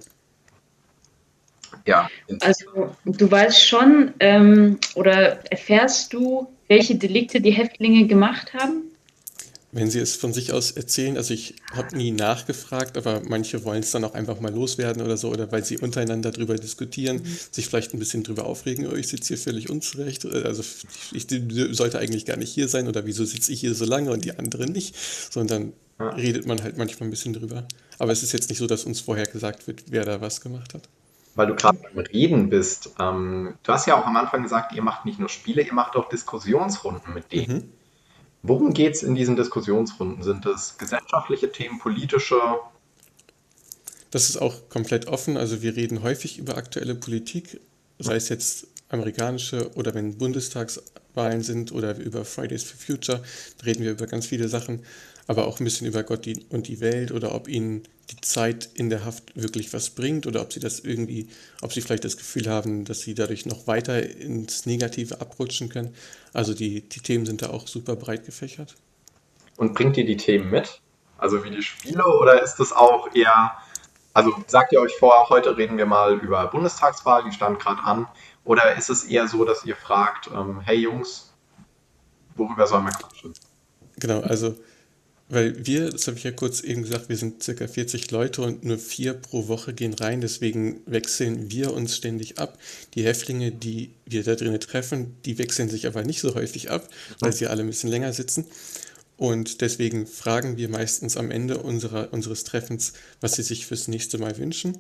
Ja. 1.87 2.09
Also 2.41 2.95
du 3.05 3.31
weißt 3.31 3.67
schon 3.67 4.13
ähm, 4.21 4.79
oder 4.95 5.45
erfährst 5.51 6.13
du, 6.13 6.49
welche 6.69 6.95
Delikte 6.95 7.41
die 7.41 7.51
Häftlinge 7.51 8.07
gemacht 8.07 8.55
haben? 8.55 8.92
Wenn 9.75 9.91
Sie 9.91 10.01
es 10.01 10.17
von 10.17 10.35
sich 10.35 10.53
aus 10.53 10.73
erzählen, 10.73 11.17
also 11.17 11.33
ich 11.33 11.57
habe 11.75 11.97
nie 11.97 12.11
nachgefragt, 12.11 12.99
aber 12.99 13.23
manche 13.27 13.65
wollen 13.65 13.81
es 13.81 13.91
dann 13.91 14.05
auch 14.05 14.13
einfach 14.13 14.39
mal 14.39 14.53
loswerden 14.53 15.03
oder 15.03 15.17
so, 15.17 15.31
oder 15.31 15.51
weil 15.51 15.65
sie 15.65 15.79
untereinander 15.79 16.31
drüber 16.31 16.57
diskutieren, 16.57 17.23
mhm. 17.23 17.39
sich 17.51 17.69
vielleicht 17.69 17.95
ein 17.95 17.99
bisschen 17.99 18.23
drüber 18.23 18.45
aufregen, 18.45 18.87
oh, 18.87 18.95
ich 18.95 19.09
sitze 19.09 19.29
hier 19.29 19.39
völlig 19.39 19.71
unzurecht, 19.71 20.27
also 20.27 20.63
ich, 21.13 21.31
ich, 21.33 21.75
sollte 21.75 21.99
eigentlich 21.99 22.27
gar 22.27 22.37
nicht 22.37 22.53
hier 22.53 22.69
sein 22.69 22.87
oder 22.87 23.07
wieso 23.07 23.25
sitze 23.25 23.51
ich 23.51 23.61
hier 23.61 23.75
so 23.75 23.87
lange 23.87 24.13
und 24.13 24.27
die 24.27 24.37
anderen 24.37 24.73
nicht, 24.73 24.95
sondern 25.31 25.73
ja. 25.99 26.11
redet 26.11 26.47
man 26.47 26.63
halt 26.63 26.77
manchmal 26.77 27.09
ein 27.09 27.11
bisschen 27.11 27.33
drüber. 27.33 27.67
Aber 27.99 28.13
es 28.13 28.23
ist 28.23 28.33
jetzt 28.33 28.51
nicht 28.51 28.59
so, 28.59 28.67
dass 28.67 28.85
uns 28.85 29.01
vorher 29.01 29.25
gesagt 29.25 29.67
wird, 29.67 29.85
wer 29.89 30.05
da 30.05 30.21
was 30.21 30.43
gemacht 30.43 30.75
hat. 30.75 30.87
Weil 31.35 31.47
du 31.47 31.55
gerade 31.55 31.79
beim 31.79 32.05
Reden 32.05 32.51
bist, 32.51 32.91
ähm, 33.01 33.55
du 33.63 33.73
hast 33.73 33.87
ja 33.87 33.99
auch 33.99 34.07
am 34.07 34.19
Anfang 34.19 34.43
gesagt, 34.43 34.75
ihr 34.75 34.83
macht 34.83 35.07
nicht 35.07 35.19
nur 35.19 35.31
Spiele, 35.31 35.63
ihr 35.63 35.73
macht 35.73 35.97
auch 35.97 36.11
Diskussionsrunden 36.11 37.15
mit 37.15 37.33
denen. 37.33 37.57
Mhm. 37.57 37.73
Worum 38.43 38.73
geht 38.75 38.95
es 38.95 39.03
in 39.03 39.15
diesen 39.15 39.37
Diskussionsrunden? 39.37 40.23
Sind 40.23 40.47
es 40.47 40.77
gesellschaftliche 40.79 41.53
Themen, 41.53 41.79
politische? 41.79 42.41
Das 44.11 44.29
ist 44.29 44.37
auch 44.37 44.69
komplett 44.69 45.07
offen. 45.07 45.37
Also 45.37 45.63
wir 45.63 45.77
reden 45.77 46.03
häufig 46.03 46.39
über 46.39 46.57
aktuelle 46.57 46.95
Politik, 46.95 47.61
sei 47.99 48.17
es 48.17 48.29
jetzt 48.29 48.67
amerikanische 48.89 49.71
oder 49.75 49.95
wenn 49.95 50.19
Bundestagswahlen 50.19 51.43
sind 51.43 51.73
oder 51.73 51.97
über 51.97 52.25
Fridays 52.25 52.65
for 52.65 52.79
Future, 52.79 53.23
reden 53.65 53.85
wir 53.85 53.93
über 53.93 54.07
ganz 54.07 54.27
viele 54.27 54.49
Sachen 54.49 54.83
aber 55.27 55.47
auch 55.47 55.61
ein 55.61 55.65
bisschen 55.65 55.87
über 55.87 56.03
Gott 56.03 56.29
und 56.51 56.69
die 56.69 56.81
Welt 56.81 57.13
oder 57.13 57.35
ob 57.35 57.49
ihnen 57.49 57.83
die 58.13 58.21
Zeit 58.21 58.69
in 58.75 58.91
der 58.91 59.05
Haft 59.05 59.35
wirklich 59.35 59.73
was 59.73 59.91
bringt 59.91 60.27
oder 60.27 60.43
ob 60.43 60.53
sie 60.53 60.61
das 60.61 60.81
irgendwie, 60.81 61.29
ob 61.63 61.73
sie 61.73 61.81
vielleicht 61.81 62.05
das 62.05 62.17
Gefühl 62.17 62.49
haben, 62.49 62.85
dass 62.85 63.01
sie 63.01 63.15
dadurch 63.15 63.47
noch 63.47 63.67
weiter 63.67 64.03
ins 64.03 64.67
Negative 64.67 65.21
abrutschen 65.21 65.69
können. 65.69 65.95
Also 66.33 66.55
die, 66.55 66.83
die 66.89 67.01
Themen 67.01 67.25
sind 67.27 67.43
da 67.43 67.51
auch 67.51 67.67
super 67.67 67.97
breit 67.97 68.27
gefächert. 68.27 68.75
Und 69.57 69.75
bringt 69.75 69.97
ihr 69.97 70.05
die 70.05 70.17
Themen 70.17 70.51
mit? 70.51 70.81
Also 71.17 71.45
wie 71.45 71.51
die 71.51 71.63
Spiele 71.63 72.05
oder 72.05 72.43
ist 72.43 72.57
das 72.57 72.73
auch 72.73 73.15
eher, 73.15 73.53
also 74.13 74.33
sagt 74.47 74.73
ihr 74.73 74.81
euch 74.81 74.95
vor, 74.97 75.29
heute 75.31 75.57
reden 75.57 75.79
wir 75.79 75.87
mal 75.87 76.19
über 76.19 76.47
Bundestagswahl, 76.49 77.25
die 77.25 77.33
stand 77.33 77.61
gerade 77.61 77.83
an, 77.83 78.09
oder 78.45 78.75
ist 78.77 78.91
es 78.91 79.05
eher 79.05 79.29
so, 79.29 79.45
dass 79.45 79.65
ihr 79.65 79.77
fragt, 79.77 80.29
ähm, 80.35 80.61
hey 80.61 80.77
Jungs, 80.77 81.33
worüber 82.35 82.67
sollen 82.67 82.85
wir 82.85 82.93
quatschen? 82.93 83.35
Genau, 83.99 84.21
also 84.21 84.57
weil 85.33 85.65
wir, 85.65 85.89
das 85.89 86.07
habe 86.07 86.19
ich 86.19 86.25
ja 86.25 86.31
kurz 86.31 86.61
eben 86.61 86.83
gesagt, 86.83 87.09
wir 87.09 87.17
sind 87.17 87.43
circa 87.43 87.67
40 87.67 88.11
Leute 88.11 88.43
und 88.43 88.67
nur 88.67 88.79
vier 88.79 89.15
pro 89.15 89.49
Woche 89.49 89.73
gehen 89.73 89.95
rein. 89.95 90.21
Deswegen 90.21 90.83
wechseln 90.85 91.51
wir 91.51 91.73
uns 91.73 91.97
ständig 91.97 92.39
ab. 92.39 92.59
Die 92.95 93.03
Häftlinge, 93.03 93.51
die 93.51 93.95
wir 94.05 94.25
da 94.25 94.35
drinnen 94.35 94.61
treffen, 94.61 95.17
die 95.25 95.39
wechseln 95.39 95.71
sich 95.71 95.87
aber 95.87 96.05
nicht 96.05 96.21
so 96.21 96.35
häufig 96.35 96.71
ab, 96.71 96.87
weil 97.21 97.33
sie 97.33 97.47
alle 97.47 97.63
ein 97.63 97.67
bisschen 97.67 97.89
länger 97.89 98.13
sitzen. 98.13 98.45
Und 99.17 99.63
deswegen 99.63 100.07
fragen 100.07 100.59
wir 100.59 100.69
meistens 100.69 101.17
am 101.17 101.31
Ende 101.31 101.57
unserer, 101.57 102.13
unseres 102.13 102.45
Treffens, 102.45 102.93
was 103.23 103.33
sie 103.33 103.43
sich 103.43 103.65
fürs 103.65 103.89
nächste 103.89 104.19
Mal 104.19 104.37
wünschen. 104.37 104.77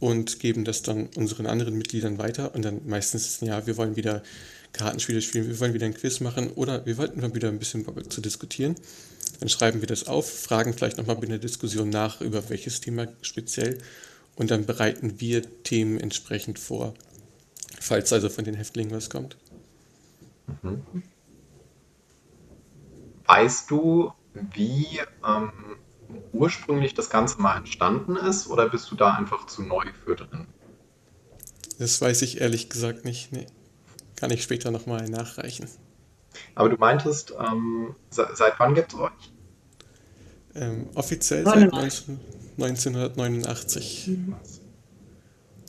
und 0.00 0.40
geben 0.40 0.64
das 0.64 0.82
dann 0.82 1.08
unseren 1.14 1.46
anderen 1.46 1.78
Mitgliedern 1.78 2.18
weiter. 2.18 2.52
Und 2.56 2.64
dann 2.64 2.80
meistens 2.84 3.26
ist 3.26 3.42
es, 3.42 3.48
ja, 3.48 3.64
wir 3.64 3.76
wollen 3.76 3.94
wieder 3.94 4.24
Kartenspiele 4.72 5.22
spielen, 5.22 5.46
wir 5.46 5.60
wollen 5.60 5.72
wieder 5.72 5.86
ein 5.86 5.94
Quiz 5.94 6.18
machen 6.18 6.50
oder 6.50 6.84
wir 6.84 6.98
wollten 6.98 7.20
mal 7.20 7.32
wieder 7.32 7.48
ein 7.48 7.60
bisschen 7.60 7.86
zu 8.10 8.20
diskutieren. 8.20 8.74
Dann 9.40 9.48
schreiben 9.48 9.80
wir 9.80 9.88
das 9.88 10.06
auf, 10.06 10.30
fragen 10.30 10.74
vielleicht 10.74 10.98
nochmal 10.98 11.16
bei 11.16 11.26
der 11.26 11.38
Diskussion 11.38 11.90
nach, 11.90 12.20
über 12.20 12.48
welches 12.50 12.80
Thema 12.80 13.08
speziell 13.22 13.78
und 14.36 14.50
dann 14.50 14.66
bereiten 14.66 15.20
wir 15.20 15.42
Themen 15.62 15.98
entsprechend 15.98 16.58
vor, 16.58 16.94
falls 17.80 18.12
also 18.12 18.28
von 18.28 18.44
den 18.44 18.54
Häftlingen 18.54 18.94
was 18.94 19.10
kommt. 19.10 19.36
Mhm. 20.62 20.82
Weißt 23.26 23.70
du, 23.70 24.12
wie 24.34 25.00
ähm, 25.26 25.52
ursprünglich 26.32 26.94
das 26.94 27.10
Ganze 27.10 27.40
mal 27.40 27.56
entstanden 27.56 28.16
ist 28.16 28.48
oder 28.48 28.68
bist 28.68 28.90
du 28.90 28.96
da 28.96 29.14
einfach 29.14 29.46
zu 29.46 29.62
neu 29.62 29.84
für 30.04 30.16
drin? 30.16 30.46
Das 31.78 32.00
weiß 32.00 32.22
ich 32.22 32.40
ehrlich 32.40 32.68
gesagt 32.68 33.04
nicht. 33.04 33.32
Nee. 33.32 33.46
Kann 34.16 34.30
ich 34.30 34.42
später 34.42 34.70
nochmal 34.70 35.08
nachreichen. 35.08 35.68
Aber 36.54 36.68
du 36.68 36.76
meintest, 36.76 37.32
ähm, 37.38 37.94
seit 38.10 38.54
wann 38.58 38.74
gibt 38.74 38.92
es 38.92 38.98
euch? 38.98 39.10
Ähm, 40.54 40.86
offiziell 40.94 41.44
seit 41.44 41.72
19, 41.72 42.20
1989. 42.58 44.08
Mhm. 44.08 44.34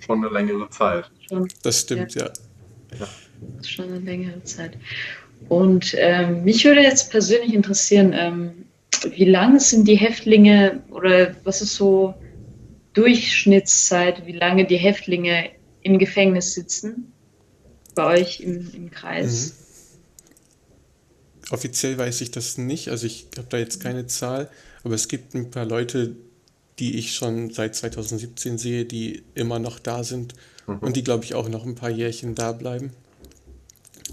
Schon 0.06 0.24
eine 0.24 0.34
längere 0.34 0.70
Zeit. 0.70 1.10
Schon. 1.28 1.48
Das 1.64 1.82
stimmt, 1.82 2.14
ja. 2.14 2.26
ja. 2.26 3.00
ja. 3.00 3.08
Das 3.58 3.66
ist 3.66 3.72
schon 3.72 3.86
eine 3.86 4.00
längere 4.00 4.44
Zeit. 4.44 4.78
Und 5.50 5.96
ähm, 5.98 6.44
mich 6.44 6.64
würde 6.66 6.82
jetzt 6.82 7.10
persönlich 7.12 7.54
interessieren, 7.54 8.14
ähm, 8.14 8.66
wie 9.12 9.26
lange 9.26 9.60
sind 9.60 9.88
die 9.88 9.96
Häftlinge 9.96 10.84
oder 10.92 11.36
was 11.44 11.62
ist 11.62 11.76
so 11.76 12.14
Durchschnittszeit, 12.94 14.26
wie 14.26 14.32
lange 14.32 14.66
die 14.66 14.78
Häftlinge 14.78 15.50
im 15.82 16.00
Gefängnis 16.00 16.54
sitzen? 16.54 17.12
Bei 17.94 18.20
euch 18.20 18.40
im, 18.40 18.72
im 18.74 18.92
Kreis? 18.92 19.56
Mhm. 19.60 19.65
Offiziell 21.52 21.98
weiß 21.98 22.22
ich 22.22 22.32
das 22.32 22.58
nicht, 22.58 22.90
also 22.90 23.06
ich 23.06 23.28
habe 23.38 23.48
da 23.50 23.58
jetzt 23.58 23.80
keine 23.80 24.08
Zahl, 24.08 24.50
aber 24.84 24.96
es 24.96 25.08
gibt 25.08 25.36
ein 25.36 25.52
paar 25.52 25.66
Leute, 25.66 26.16
die 26.80 26.98
ich 26.98 27.14
schon 27.14 27.52
seit 27.52 27.76
2017 27.76 28.58
sehe, 28.58 28.86
die 28.86 29.24
immer 29.36 29.60
noch 29.60 29.80
da 29.80 30.04
sind 30.04 30.34
mhm. 30.68 30.80
und 30.80 30.96
die, 30.96 31.04
glaube 31.04 31.24
ich, 31.24 31.36
auch 31.36 31.48
noch 31.48 31.66
ein 31.66 31.76
paar 31.76 31.90
Jährchen 31.90 32.36
da 32.36 32.52
bleiben. 32.52 32.92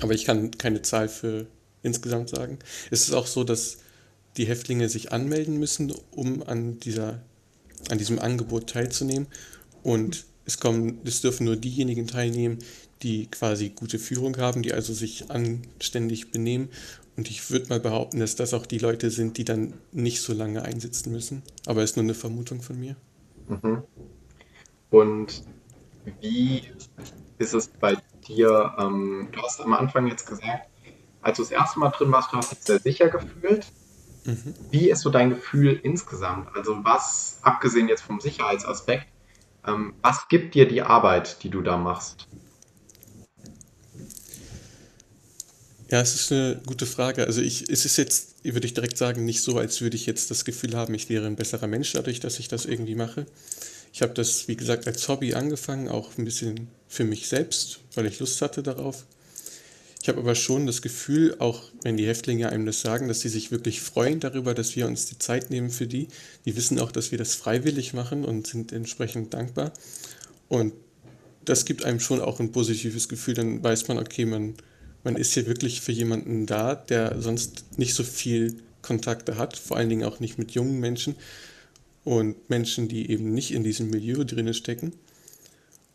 Aber 0.00 0.14
ich 0.14 0.24
kann 0.24 0.50
keine 0.52 0.82
Zahl 0.82 1.08
für 1.08 1.46
insgesamt 1.82 2.30
sagen. 2.30 2.58
Es 2.90 3.02
ist 3.02 3.14
auch 3.14 3.26
so, 3.26 3.44
dass 3.44 3.78
die 4.36 4.46
Häftlinge 4.46 4.88
sich 4.88 5.12
anmelden 5.12 5.58
müssen, 5.58 5.92
um 6.10 6.42
an, 6.42 6.78
dieser, 6.80 7.20
an 7.90 7.98
diesem 7.98 8.18
Angebot 8.18 8.70
teilzunehmen. 8.70 9.26
Und 9.82 10.24
es, 10.46 10.58
kommen, 10.58 11.00
es 11.04 11.20
dürfen 11.20 11.44
nur 11.44 11.56
diejenigen 11.56 12.06
teilnehmen, 12.06 12.58
die 13.02 13.26
quasi 13.26 13.70
gute 13.70 13.98
Führung 13.98 14.36
haben, 14.38 14.62
die 14.62 14.72
also 14.72 14.94
sich 14.94 15.30
anständig 15.30 16.30
benehmen. 16.30 16.68
Und 17.16 17.30
ich 17.30 17.50
würde 17.50 17.68
mal 17.68 17.80
behaupten, 17.80 18.20
dass 18.20 18.36
das 18.36 18.54
auch 18.54 18.64
die 18.64 18.78
Leute 18.78 19.10
sind, 19.10 19.36
die 19.36 19.44
dann 19.44 19.74
nicht 19.92 20.22
so 20.22 20.32
lange 20.32 20.62
einsitzen 20.62 21.12
müssen. 21.12 21.42
Aber 21.66 21.82
es 21.82 21.90
ist 21.90 21.96
nur 21.96 22.04
eine 22.04 22.14
Vermutung 22.14 22.62
von 22.62 22.78
mir. 22.78 22.96
Mhm. 23.48 23.82
Und 24.90 25.42
wie 26.20 26.62
ist 27.38 27.54
es 27.54 27.68
bei 27.68 27.96
dir? 28.26 28.74
Ähm, 28.78 29.28
du 29.32 29.42
hast 29.42 29.60
am 29.60 29.74
Anfang 29.74 30.06
jetzt 30.06 30.26
gesagt, 30.26 30.68
als 31.20 31.36
du 31.36 31.42
das 31.42 31.52
erste 31.52 31.78
Mal 31.78 31.90
drin 31.90 32.10
warst, 32.12 32.32
du 32.32 32.36
hast 32.36 32.52
dich 32.52 32.60
sehr 32.60 32.78
sicher 32.78 33.08
gefühlt. 33.08 33.66
Mhm. 34.24 34.54
Wie 34.70 34.90
ist 34.90 35.00
so 35.00 35.10
dein 35.10 35.30
Gefühl 35.30 35.78
insgesamt? 35.82 36.48
Also 36.54 36.84
was, 36.84 37.38
abgesehen 37.42 37.88
jetzt 37.88 38.02
vom 38.02 38.20
Sicherheitsaspekt, 38.20 39.06
ähm, 39.66 39.94
was 40.02 40.28
gibt 40.28 40.54
dir 40.54 40.66
die 40.66 40.82
Arbeit, 40.82 41.42
die 41.42 41.50
du 41.50 41.62
da 41.62 41.76
machst? 41.76 42.28
Ja, 45.92 46.00
es 46.00 46.14
ist 46.14 46.32
eine 46.32 46.58
gute 46.64 46.86
Frage. 46.86 47.26
Also 47.26 47.42
ich, 47.42 47.68
es 47.68 47.84
ist 47.84 47.98
jetzt, 47.98 48.42
würde 48.44 48.66
ich 48.66 48.72
direkt 48.72 48.96
sagen, 48.96 49.26
nicht 49.26 49.42
so, 49.42 49.58
als 49.58 49.82
würde 49.82 49.94
ich 49.94 50.06
jetzt 50.06 50.30
das 50.30 50.46
Gefühl 50.46 50.74
haben, 50.74 50.94
ich 50.94 51.10
wäre 51.10 51.26
ein 51.26 51.36
besserer 51.36 51.66
Mensch 51.66 51.92
dadurch, 51.92 52.18
dass 52.18 52.38
ich 52.38 52.48
das 52.48 52.64
irgendwie 52.64 52.94
mache. 52.94 53.26
Ich 53.92 54.00
habe 54.00 54.14
das, 54.14 54.48
wie 54.48 54.56
gesagt, 54.56 54.86
als 54.86 55.06
Hobby 55.08 55.34
angefangen, 55.34 55.90
auch 55.90 56.16
ein 56.16 56.24
bisschen 56.24 56.68
für 56.88 57.04
mich 57.04 57.28
selbst, 57.28 57.80
weil 57.94 58.06
ich 58.06 58.20
Lust 58.20 58.40
hatte 58.40 58.62
darauf. 58.62 59.04
Ich 60.00 60.08
habe 60.08 60.20
aber 60.20 60.34
schon 60.34 60.66
das 60.66 60.80
Gefühl, 60.80 61.36
auch 61.40 61.62
wenn 61.82 61.98
die 61.98 62.06
Häftlinge 62.06 62.48
einem 62.48 62.64
das 62.64 62.80
sagen, 62.80 63.06
dass 63.06 63.20
sie 63.20 63.28
sich 63.28 63.50
wirklich 63.50 63.82
freuen 63.82 64.18
darüber, 64.18 64.54
dass 64.54 64.74
wir 64.74 64.86
uns 64.86 65.04
die 65.04 65.18
Zeit 65.18 65.50
nehmen 65.50 65.68
für 65.68 65.86
die. 65.86 66.08
Die 66.46 66.56
wissen 66.56 66.80
auch, 66.80 66.90
dass 66.90 67.10
wir 67.10 67.18
das 67.18 67.34
freiwillig 67.34 67.92
machen 67.92 68.24
und 68.24 68.46
sind 68.46 68.72
entsprechend 68.72 69.34
dankbar. 69.34 69.74
Und 70.48 70.72
das 71.44 71.66
gibt 71.66 71.84
einem 71.84 72.00
schon 72.00 72.22
auch 72.22 72.40
ein 72.40 72.50
positives 72.50 73.10
Gefühl. 73.10 73.34
Dann 73.34 73.62
weiß 73.62 73.88
man, 73.88 73.98
okay, 73.98 74.24
man, 74.24 74.54
man 75.04 75.16
ist 75.16 75.34
hier 75.34 75.46
wirklich 75.46 75.80
für 75.80 75.92
jemanden 75.92 76.46
da, 76.46 76.74
der 76.74 77.20
sonst 77.20 77.78
nicht 77.78 77.94
so 77.94 78.04
viel 78.04 78.62
Kontakte 78.82 79.38
hat, 79.38 79.56
vor 79.56 79.76
allen 79.76 79.88
Dingen 79.88 80.04
auch 80.04 80.20
nicht 80.20 80.38
mit 80.38 80.52
jungen 80.52 80.80
Menschen 80.80 81.16
und 82.04 82.50
Menschen, 82.50 82.88
die 82.88 83.10
eben 83.10 83.32
nicht 83.32 83.52
in 83.52 83.64
diesem 83.64 83.90
Milieu 83.90 84.24
drinne 84.24 84.54
stecken. 84.54 84.92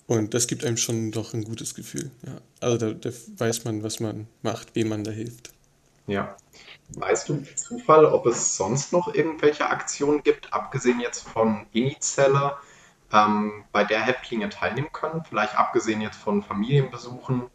Und 0.08 0.34
das 0.34 0.48
gibt 0.48 0.64
einem 0.64 0.78
schon 0.78 1.12
doch 1.12 1.34
ein 1.34 1.44
gutes 1.44 1.76
Gefühl. 1.76 2.12
Ja. 2.26 2.38
Also 2.62 2.78
da, 2.78 2.92
da, 2.94 3.10
weiß 3.38 3.66
man, 3.66 3.84
was 3.84 4.00
man 4.00 4.28
macht, 4.42 4.74
wem 4.74 4.88
man 4.88 5.04
da 5.04 5.12
hilft. 5.12 5.52
Ja. 6.08 6.38
Weißt 6.96 7.28
du 7.28 7.44
Zufall, 7.56 8.06
ob 8.06 8.26
es 8.26 8.56
sonst 8.56 8.94
noch 8.94 9.14
irgendwelche 9.14 9.70
Aktionen 9.70 10.24
gibt, 10.24 10.54
abgesehen 10.54 11.02
jetzt 11.02 11.28
von 11.28 11.66
Inizelle, 11.74 12.54
ähm, 13.12 13.66
bei 13.74 13.84
der 13.84 14.00
Häftlinge 14.02 14.48
teilnehmen 14.48 14.94
können? 14.94 15.24
Vielleicht 15.28 15.58
abgesehen 15.58 16.00
jetzt 16.00 16.18
von 16.18 16.42
Familienbesuchen? 16.42 17.50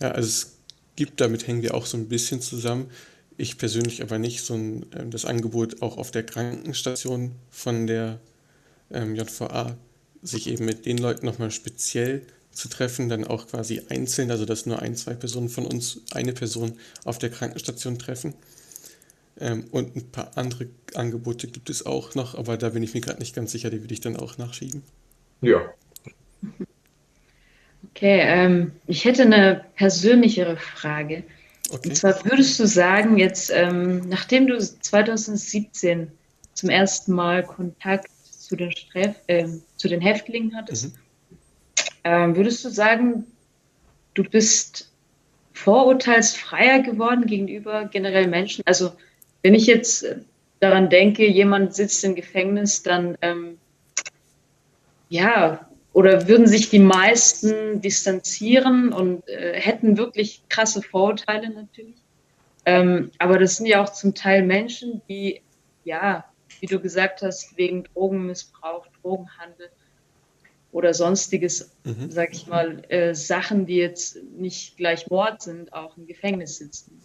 Ja, 0.00 0.12
also 0.12 0.28
es 0.28 0.58
gibt, 0.96 1.20
damit 1.20 1.46
hängen 1.46 1.62
wir 1.62 1.74
auch 1.74 1.86
so 1.86 1.96
ein 1.96 2.08
bisschen 2.08 2.40
zusammen. 2.40 2.90
Ich 3.36 3.56
persönlich 3.56 4.02
aber 4.02 4.18
nicht, 4.18 4.44
so 4.44 4.54
ein, 4.54 4.86
ähm, 4.96 5.10
das 5.10 5.24
Angebot 5.24 5.82
auch 5.82 5.96
auf 5.96 6.10
der 6.10 6.24
Krankenstation 6.24 7.32
von 7.50 7.86
der 7.86 8.20
ähm, 8.90 9.14
JVA 9.14 9.76
sich 10.22 10.48
eben 10.48 10.64
mit 10.64 10.86
den 10.86 10.98
Leuten 10.98 11.24
nochmal 11.24 11.50
speziell 11.50 12.26
zu 12.50 12.68
treffen, 12.68 13.08
dann 13.08 13.24
auch 13.24 13.46
quasi 13.46 13.82
einzeln, 13.88 14.30
also 14.30 14.44
dass 14.44 14.66
nur 14.66 14.80
ein, 14.80 14.96
zwei 14.96 15.14
Personen 15.14 15.48
von 15.48 15.64
uns 15.64 16.00
eine 16.10 16.32
Person 16.32 16.72
auf 17.04 17.18
der 17.18 17.30
Krankenstation 17.30 17.98
treffen. 17.98 18.34
Ähm, 19.40 19.66
und 19.70 19.94
ein 19.94 20.10
paar 20.10 20.36
andere 20.36 20.66
Angebote 20.94 21.46
gibt 21.46 21.70
es 21.70 21.86
auch 21.86 22.16
noch, 22.16 22.34
aber 22.34 22.56
da 22.56 22.70
bin 22.70 22.82
ich 22.82 22.94
mir 22.94 23.00
gerade 23.00 23.20
nicht 23.20 23.34
ganz 23.34 23.52
sicher, 23.52 23.70
die 23.70 23.80
würde 23.80 23.94
ich 23.94 24.00
dann 24.00 24.16
auch 24.16 24.36
nachschieben. 24.38 24.82
Ja. 25.40 25.72
Okay, 27.98 28.20
ähm, 28.20 28.70
ich 28.86 29.04
hätte 29.04 29.22
eine 29.22 29.64
persönlichere 29.74 30.56
Frage. 30.56 31.24
Okay. 31.68 31.88
Und 31.88 31.96
zwar 31.96 32.24
würdest 32.24 32.60
du 32.60 32.64
sagen, 32.64 33.18
jetzt, 33.18 33.50
ähm, 33.52 34.08
nachdem 34.08 34.46
du 34.46 34.56
2017 34.56 36.08
zum 36.54 36.70
ersten 36.70 37.12
Mal 37.12 37.42
Kontakt 37.42 38.08
zu 38.22 38.54
den, 38.54 38.70
Straf 38.70 39.16
äh, 39.26 39.48
zu 39.74 39.88
den 39.88 40.00
Häftlingen 40.00 40.54
hattest, 40.54 40.84
mhm. 40.84 40.92
ähm, 42.04 42.36
würdest 42.36 42.64
du 42.64 42.68
sagen, 42.68 43.24
du 44.14 44.22
bist 44.22 44.92
vorurteilsfreier 45.54 46.82
geworden 46.82 47.26
gegenüber 47.26 47.86
generell 47.86 48.28
Menschen? 48.28 48.62
Also 48.64 48.92
wenn 49.42 49.54
ich 49.54 49.66
jetzt 49.66 50.06
daran 50.60 50.88
denke, 50.88 51.26
jemand 51.26 51.74
sitzt 51.74 52.04
im 52.04 52.14
Gefängnis, 52.14 52.80
dann 52.84 53.18
ähm, 53.22 53.58
ja, 55.08 55.67
oder 55.98 56.28
würden 56.28 56.46
sich 56.46 56.70
die 56.70 56.78
meisten 56.78 57.80
distanzieren 57.80 58.92
und 58.92 59.26
äh, 59.28 59.58
hätten 59.58 59.98
wirklich 59.98 60.42
krasse 60.48 60.80
Vorurteile 60.80 61.50
natürlich. 61.50 61.96
Ähm, 62.64 63.10
aber 63.18 63.38
das 63.38 63.56
sind 63.56 63.66
ja 63.66 63.82
auch 63.82 63.92
zum 63.92 64.14
Teil 64.14 64.44
Menschen, 64.44 65.02
die 65.08 65.40
ja 65.84 66.24
wie 66.60 66.66
du 66.66 66.80
gesagt 66.80 67.22
hast, 67.22 67.56
wegen 67.56 67.84
Drogenmissbrauch, 67.84 68.86
Drogenhandel 69.02 69.70
oder 70.72 70.92
sonstiges, 70.92 71.70
mhm. 71.84 72.10
sag 72.10 72.32
ich 72.32 72.46
mal, 72.46 72.82
äh, 72.90 73.14
Sachen, 73.14 73.66
die 73.66 73.76
jetzt 73.76 74.18
nicht 74.36 74.76
gleich 74.76 75.08
Mord 75.08 75.42
sind, 75.42 75.72
auch 75.72 75.96
im 75.96 76.06
Gefängnis 76.06 76.58
sitzen. 76.58 77.00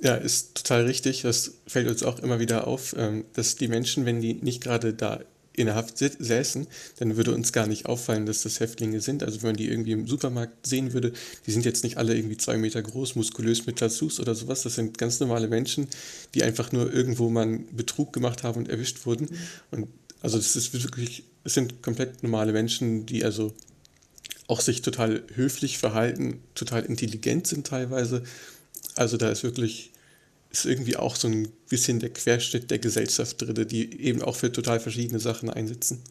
Ja, 0.00 0.14
ist 0.16 0.56
total 0.56 0.84
richtig. 0.84 1.22
Das 1.22 1.58
fällt 1.66 1.88
uns 1.88 2.02
auch 2.02 2.18
immer 2.18 2.38
wieder 2.38 2.66
auf, 2.66 2.94
ähm, 2.98 3.24
dass 3.32 3.56
die 3.56 3.68
Menschen, 3.68 4.04
wenn 4.04 4.20
die 4.20 4.34
nicht 4.34 4.62
gerade 4.62 4.92
da 4.92 5.20
in 5.56 5.66
der 5.66 5.74
Haft 5.74 5.98
säßen, 5.98 6.66
dann 6.98 7.16
würde 7.16 7.34
uns 7.34 7.52
gar 7.52 7.66
nicht 7.66 7.86
auffallen, 7.86 8.26
dass 8.26 8.42
das 8.42 8.60
Häftlinge 8.60 9.00
sind. 9.00 9.22
Also 9.22 9.42
wenn 9.42 9.50
man 9.50 9.56
die 9.56 9.68
irgendwie 9.68 9.92
im 9.92 10.06
Supermarkt 10.06 10.66
sehen 10.66 10.92
würde, 10.92 11.12
die 11.46 11.50
sind 11.50 11.64
jetzt 11.64 11.82
nicht 11.82 11.96
alle 11.96 12.14
irgendwie 12.14 12.36
zwei 12.36 12.58
Meter 12.58 12.82
groß, 12.82 13.16
muskulös 13.16 13.66
mit 13.66 13.78
Tattoos 13.78 14.20
oder 14.20 14.34
sowas. 14.34 14.62
Das 14.62 14.74
sind 14.74 14.98
ganz 14.98 15.18
normale 15.18 15.48
Menschen, 15.48 15.88
die 16.34 16.42
einfach 16.42 16.72
nur 16.72 16.92
irgendwo 16.92 17.30
mal 17.30 17.42
einen 17.42 17.74
Betrug 17.74 18.12
gemacht 18.12 18.42
haben 18.42 18.58
und 18.58 18.68
erwischt 18.68 19.06
wurden. 19.06 19.28
Und 19.70 19.88
also 20.20 20.36
das 20.36 20.56
ist 20.56 20.72
wirklich, 20.74 21.24
es 21.44 21.54
sind 21.54 21.82
komplett 21.82 22.22
normale 22.22 22.52
Menschen, 22.52 23.06
die 23.06 23.24
also 23.24 23.54
auch 24.48 24.60
sich 24.60 24.82
total 24.82 25.22
höflich 25.34 25.78
verhalten, 25.78 26.40
total 26.54 26.84
intelligent 26.84 27.46
sind 27.46 27.66
teilweise. 27.66 28.22
Also 28.94 29.16
da 29.16 29.30
ist 29.30 29.42
wirklich 29.42 29.90
ist 30.56 30.64
irgendwie 30.64 30.96
auch 30.96 31.16
so 31.16 31.28
ein 31.28 31.48
bisschen 31.68 31.98
der 32.00 32.10
Querschnitt 32.10 32.70
der 32.70 32.78
Gesellschaft 32.78 33.40
drin, 33.40 33.68
die 33.68 34.00
eben 34.00 34.22
auch 34.22 34.36
für 34.36 34.50
total 34.50 34.80
verschiedene 34.80 35.20
Sachen 35.20 35.50
einsetzen. 35.50 36.02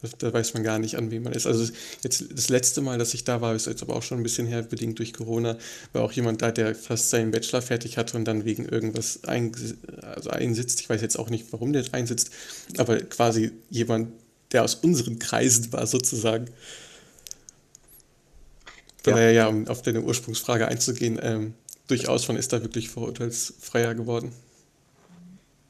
Da, 0.00 0.08
da, 0.18 0.32
weiß 0.32 0.54
man 0.54 0.62
gar 0.62 0.78
nicht, 0.78 0.96
an 0.96 1.10
wem 1.10 1.24
man 1.24 1.32
ist. 1.32 1.46
Also 1.46 1.72
jetzt 2.04 2.24
das 2.32 2.48
letzte 2.48 2.80
Mal, 2.80 2.98
dass 2.98 3.14
ich 3.14 3.24
da 3.24 3.40
war, 3.40 3.56
ist 3.56 3.66
jetzt 3.66 3.82
aber 3.82 3.96
auch 3.96 4.04
schon 4.04 4.18
ein 4.18 4.22
bisschen 4.22 4.46
her, 4.46 4.62
bedingt 4.62 5.00
durch 5.00 5.12
Corona, 5.12 5.58
war 5.92 6.02
auch 6.02 6.12
jemand 6.12 6.40
da, 6.40 6.52
der 6.52 6.76
fast 6.76 7.10
seinen 7.10 7.32
Bachelor 7.32 7.62
fertig 7.62 7.98
hatte 7.98 8.16
und 8.16 8.24
dann 8.24 8.44
wegen 8.44 8.64
irgendwas 8.64 9.24
ein, 9.24 9.50
also 10.00 10.30
einsitzt. 10.30 10.80
Ich 10.80 10.88
weiß 10.88 11.00
jetzt 11.00 11.18
auch 11.18 11.30
nicht, 11.30 11.46
warum 11.50 11.72
der 11.72 11.84
einsitzt, 11.90 12.30
aber 12.76 12.98
quasi 13.00 13.50
jemand, 13.70 14.12
der 14.52 14.62
aus 14.62 14.76
unseren 14.76 15.18
Kreisen 15.18 15.72
war, 15.72 15.86
sozusagen. 15.86 16.46
Von 19.02 19.14
ja. 19.14 19.16
daher, 19.16 19.32
ja, 19.32 19.46
um 19.48 19.66
auf 19.66 19.82
deine 19.82 20.02
Ursprungsfrage 20.02 20.68
einzugehen, 20.68 21.18
ähm, 21.20 21.54
durchaus, 21.88 22.28
man 22.28 22.36
ist 22.36 22.52
da 22.52 22.62
wirklich 22.62 22.90
vorurteilsfreier 22.90 23.94
geworden. 23.94 24.32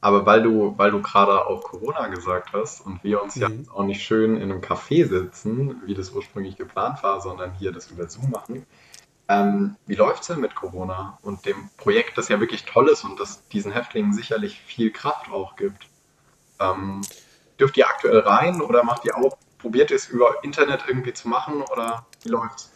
Aber 0.01 0.27
weil 0.27 0.43
du, 0.43 0.75
weil 0.77 0.93
du 0.93 1.03
gerade 1.03 1.47
auch 1.47 1.63
Corona 1.63 2.07
gesagt 2.07 2.53
hast 2.53 2.81
und 2.81 3.03
wir 3.03 3.23
uns 3.23 3.35
mhm. 3.37 3.43
jetzt 3.43 3.71
auch 3.71 3.85
nicht 3.85 4.03
schön 4.03 4.37
in 4.37 4.53
einem 4.53 4.61
Café 4.61 5.09
sitzen, 5.09 5.83
wie 5.87 5.95
das 5.95 6.11
ursprünglich 6.11 6.57
geplant 6.57 7.03
war, 7.03 7.21
sondern 7.21 7.53
hier 7.55 7.73
das 7.73 7.91
über 7.91 8.09
Zoom 8.09 8.31
machen, 8.31 8.65
ähm, 9.29 9.77
wie 9.87 9.95
läuft 9.95 10.23
es 10.23 10.29
denn 10.29 10.41
mit 10.41 10.55
Corona 10.55 11.19
und 11.23 11.45
dem 11.45 11.69
Projekt, 11.77 12.17
das 12.17 12.29
ja 12.29 12.41
wirklich 12.41 12.65
toll 12.65 12.89
ist 12.89 13.05
und 13.05 13.21
das 13.21 13.47
diesen 13.49 13.73
Häftlingen 13.73 14.13
sicherlich 14.13 14.59
viel 14.61 14.91
Kraft 14.91 15.31
auch 15.31 15.57
gibt? 15.57 15.87
Ähm, 16.61 17.03
dürft 17.61 17.77
ihr 17.77 17.87
aktuell 17.87 18.21
rein 18.21 18.63
oder 18.63 18.85
macht 18.85 19.05
ihr 19.05 19.17
auch, 19.17 19.37
probiert 19.59 19.91
ihr 19.91 19.97
es 19.97 20.09
über 20.09 20.43
Internet 20.43 20.85
irgendwie 20.89 21.13
zu 21.13 21.29
machen 21.29 21.61
oder 21.61 22.07
wie 22.23 22.31
läuft's? 22.31 22.71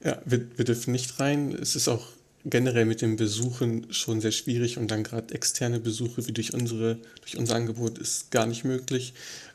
Ja, 0.00 0.18
wir, 0.24 0.58
wir 0.58 0.64
dürfen 0.64 0.92
nicht 0.92 1.18
rein. 1.18 1.52
Es 1.52 1.76
ist 1.76 1.88
auch 1.88 2.06
generell 2.44 2.84
mit 2.84 3.02
den 3.02 3.16
Besuchen 3.16 3.92
schon 3.92 4.20
sehr 4.20 4.32
schwierig 4.32 4.78
und 4.78 4.90
dann 4.90 5.02
gerade 5.02 5.34
externe 5.34 5.80
Besuche 5.80 6.26
wie 6.26 6.32
durch, 6.32 6.54
unsere, 6.54 6.98
durch 7.20 7.36
unser 7.36 7.56
Angebot 7.56 7.98
ist 7.98 8.30
gar 8.30 8.46
nicht 8.46 8.64
möglich. 8.64 9.12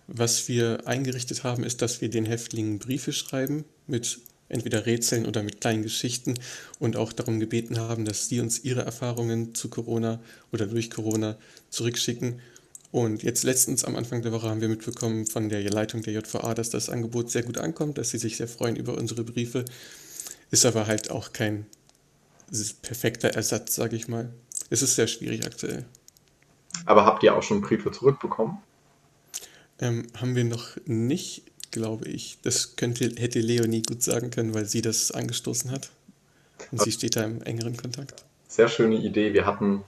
Was 0.07 0.47
wir 0.47 0.87
eingerichtet 0.87 1.43
haben, 1.43 1.63
ist, 1.63 1.81
dass 1.81 2.01
wir 2.01 2.09
den 2.09 2.25
Häftlingen 2.25 2.77
Briefe 2.77 3.11
schreiben 3.11 3.65
mit 3.87 4.19
entweder 4.49 4.85
Rätseln 4.85 5.25
oder 5.25 5.41
mit 5.41 5.61
kleinen 5.61 5.81
Geschichten 5.81 6.35
und 6.77 6.95
auch 6.95 7.11
darum 7.11 7.39
gebeten 7.39 7.79
haben, 7.79 8.05
dass 8.05 8.29
sie 8.29 8.39
uns 8.39 8.63
ihre 8.63 8.81
Erfahrungen 8.81 9.55
zu 9.55 9.69
Corona 9.69 10.19
oder 10.51 10.67
durch 10.67 10.91
Corona 10.91 11.37
zurückschicken. 11.69 12.39
Und 12.91 13.23
jetzt 13.23 13.43
letztens 13.43 13.83
am 13.83 13.95
Anfang 13.95 14.21
der 14.21 14.31
Woche 14.31 14.47
haben 14.47 14.61
wir 14.61 14.69
mitbekommen 14.69 15.25
von 15.25 15.49
der 15.49 15.67
Leitung 15.69 16.03
der 16.03 16.13
JVA, 16.13 16.53
dass 16.53 16.69
das 16.69 16.89
Angebot 16.89 17.31
sehr 17.31 17.43
gut 17.43 17.57
ankommt, 17.57 17.97
dass 17.97 18.11
sie 18.11 18.19
sich 18.19 18.37
sehr 18.37 18.47
freuen 18.47 18.75
über 18.75 18.95
unsere 18.95 19.23
Briefe. 19.23 19.65
Ist 20.51 20.65
aber 20.65 20.85
halt 20.85 21.09
auch 21.09 21.33
kein 21.33 21.65
perfekter 22.81 23.29
Ersatz, 23.29 23.75
sage 23.75 23.95
ich 23.95 24.07
mal. 24.07 24.33
Es 24.69 24.81
ist 24.81 24.95
sehr 24.95 25.07
schwierig 25.07 25.45
aktuell. 25.45 25.85
Aber 26.85 27.05
habt 27.05 27.23
ihr 27.23 27.35
auch 27.35 27.43
schon 27.43 27.61
Briefe 27.61 27.91
zurückbekommen? 27.91 28.57
Ähm, 29.79 30.07
haben 30.19 30.35
wir 30.35 30.43
noch 30.43 30.77
nicht, 30.85 31.43
glaube 31.71 32.07
ich. 32.07 32.39
Das 32.43 32.75
könnte, 32.75 33.05
hätte 33.17 33.39
Leonie 33.39 33.81
gut 33.81 34.01
sagen 34.03 34.31
können, 34.31 34.53
weil 34.53 34.65
sie 34.65 34.81
das 34.81 35.11
angestoßen 35.11 35.71
hat. 35.71 35.89
Und 36.71 36.81
sie 36.81 36.91
steht 36.91 37.15
da 37.15 37.23
im 37.23 37.41
engeren 37.41 37.75
Kontakt. 37.75 38.25
Sehr 38.47 38.69
schöne 38.69 38.95
Idee. 38.95 39.33
Wir 39.33 39.45
hatten 39.45 39.83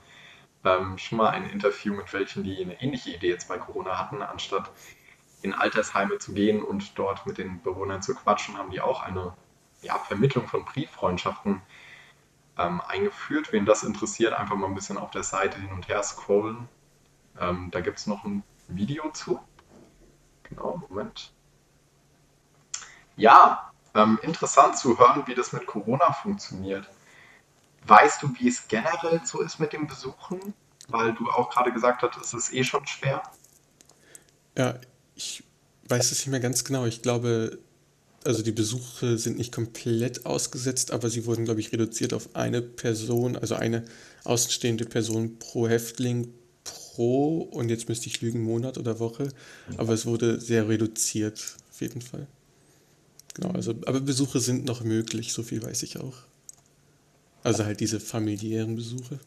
ähm, 0.64 0.98
schon 0.98 1.18
mal 1.18 1.30
ein 1.30 1.48
Interview 1.48 1.94
mit 1.94 2.12
welchen, 2.12 2.44
die 2.44 2.62
eine 2.62 2.80
ähnliche 2.82 3.10
Idee 3.10 3.30
jetzt 3.30 3.48
bei 3.48 3.58
Corona 3.58 3.98
hatten. 3.98 4.22
Anstatt 4.22 4.70
in 5.42 5.54
Altersheime 5.54 6.18
zu 6.18 6.32
gehen 6.32 6.62
und 6.62 6.98
dort 6.98 7.26
mit 7.26 7.38
den 7.38 7.62
Bewohnern 7.62 8.02
zu 8.02 8.14
quatschen, 8.14 8.58
haben 8.58 8.70
die 8.70 8.80
auch 8.80 9.02
eine 9.02 9.34
ja, 9.82 9.98
Vermittlung 9.98 10.48
von 10.48 10.64
Brieffreundschaften 10.64 11.62
ähm, 12.58 12.80
eingeführt. 12.86 13.52
Wen 13.52 13.64
das 13.64 13.82
interessiert, 13.82 14.32
einfach 14.34 14.56
mal 14.56 14.66
ein 14.66 14.74
bisschen 14.74 14.98
auf 14.98 15.10
der 15.10 15.22
Seite 15.22 15.58
hin 15.60 15.72
und 15.72 15.88
her 15.88 16.02
scrollen. 16.02 16.68
Ähm, 17.40 17.70
da 17.70 17.80
gibt 17.80 17.98
es 17.98 18.06
noch 18.06 18.24
ein 18.24 18.42
Video 18.66 19.10
zu. 19.12 19.40
Genau, 20.42 20.82
Moment. 20.88 21.32
Ja, 23.16 23.72
ähm, 23.94 24.18
interessant 24.22 24.76
zu 24.78 24.98
hören, 24.98 25.24
wie 25.26 25.34
das 25.34 25.52
mit 25.52 25.66
Corona 25.66 26.12
funktioniert. 26.12 26.88
Weißt 27.86 28.22
du, 28.22 28.34
wie 28.38 28.48
es 28.48 28.68
generell 28.68 29.20
so 29.24 29.40
ist 29.40 29.58
mit 29.58 29.72
dem 29.72 29.86
Besuchen? 29.86 30.54
Weil 30.88 31.12
du 31.14 31.28
auch 31.30 31.50
gerade 31.50 31.72
gesagt 31.72 32.02
hast, 32.02 32.16
es 32.16 32.32
ist 32.32 32.52
eh 32.52 32.64
schon 32.64 32.86
schwer. 32.86 33.22
Ja, 34.56 34.74
ich 35.14 35.44
weiß 35.88 36.10
es 36.10 36.18
nicht 36.18 36.28
mehr 36.28 36.40
ganz 36.40 36.64
genau. 36.64 36.86
Ich 36.86 37.02
glaube, 37.02 37.58
also 38.24 38.42
die 38.42 38.52
Besuche 38.52 39.18
sind 39.18 39.38
nicht 39.38 39.52
komplett 39.52 40.26
ausgesetzt, 40.26 40.90
aber 40.90 41.08
sie 41.08 41.26
wurden, 41.26 41.44
glaube 41.44 41.60
ich, 41.60 41.72
reduziert 41.72 42.12
auf 42.12 42.34
eine 42.34 42.60
Person, 42.62 43.36
also 43.36 43.54
eine 43.54 43.84
außenstehende 44.24 44.84
Person 44.84 45.38
pro 45.38 45.68
Häftling 45.68 46.32
pro, 46.64 47.38
und 47.42 47.68
jetzt 47.68 47.88
müsste 47.88 48.08
ich 48.08 48.20
lügen, 48.20 48.42
Monat 48.42 48.76
oder 48.76 48.98
Woche, 48.98 49.28
aber 49.76 49.94
es 49.94 50.04
wurde 50.04 50.40
sehr 50.40 50.68
reduziert, 50.68 51.56
auf 51.70 51.80
jeden 51.80 52.02
Fall. 52.02 52.26
Genau, 53.34 53.50
also, 53.50 53.70
aber 53.86 54.00
Besuche 54.00 54.40
sind 54.40 54.64
noch 54.64 54.82
möglich, 54.82 55.32
so 55.32 55.42
viel 55.42 55.62
weiß 55.62 55.84
ich 55.84 55.98
auch. 56.00 56.16
Also 57.44 57.64
halt 57.64 57.80
diese 57.80 58.00
familiären 58.00 58.74
Besuche. 58.74 59.20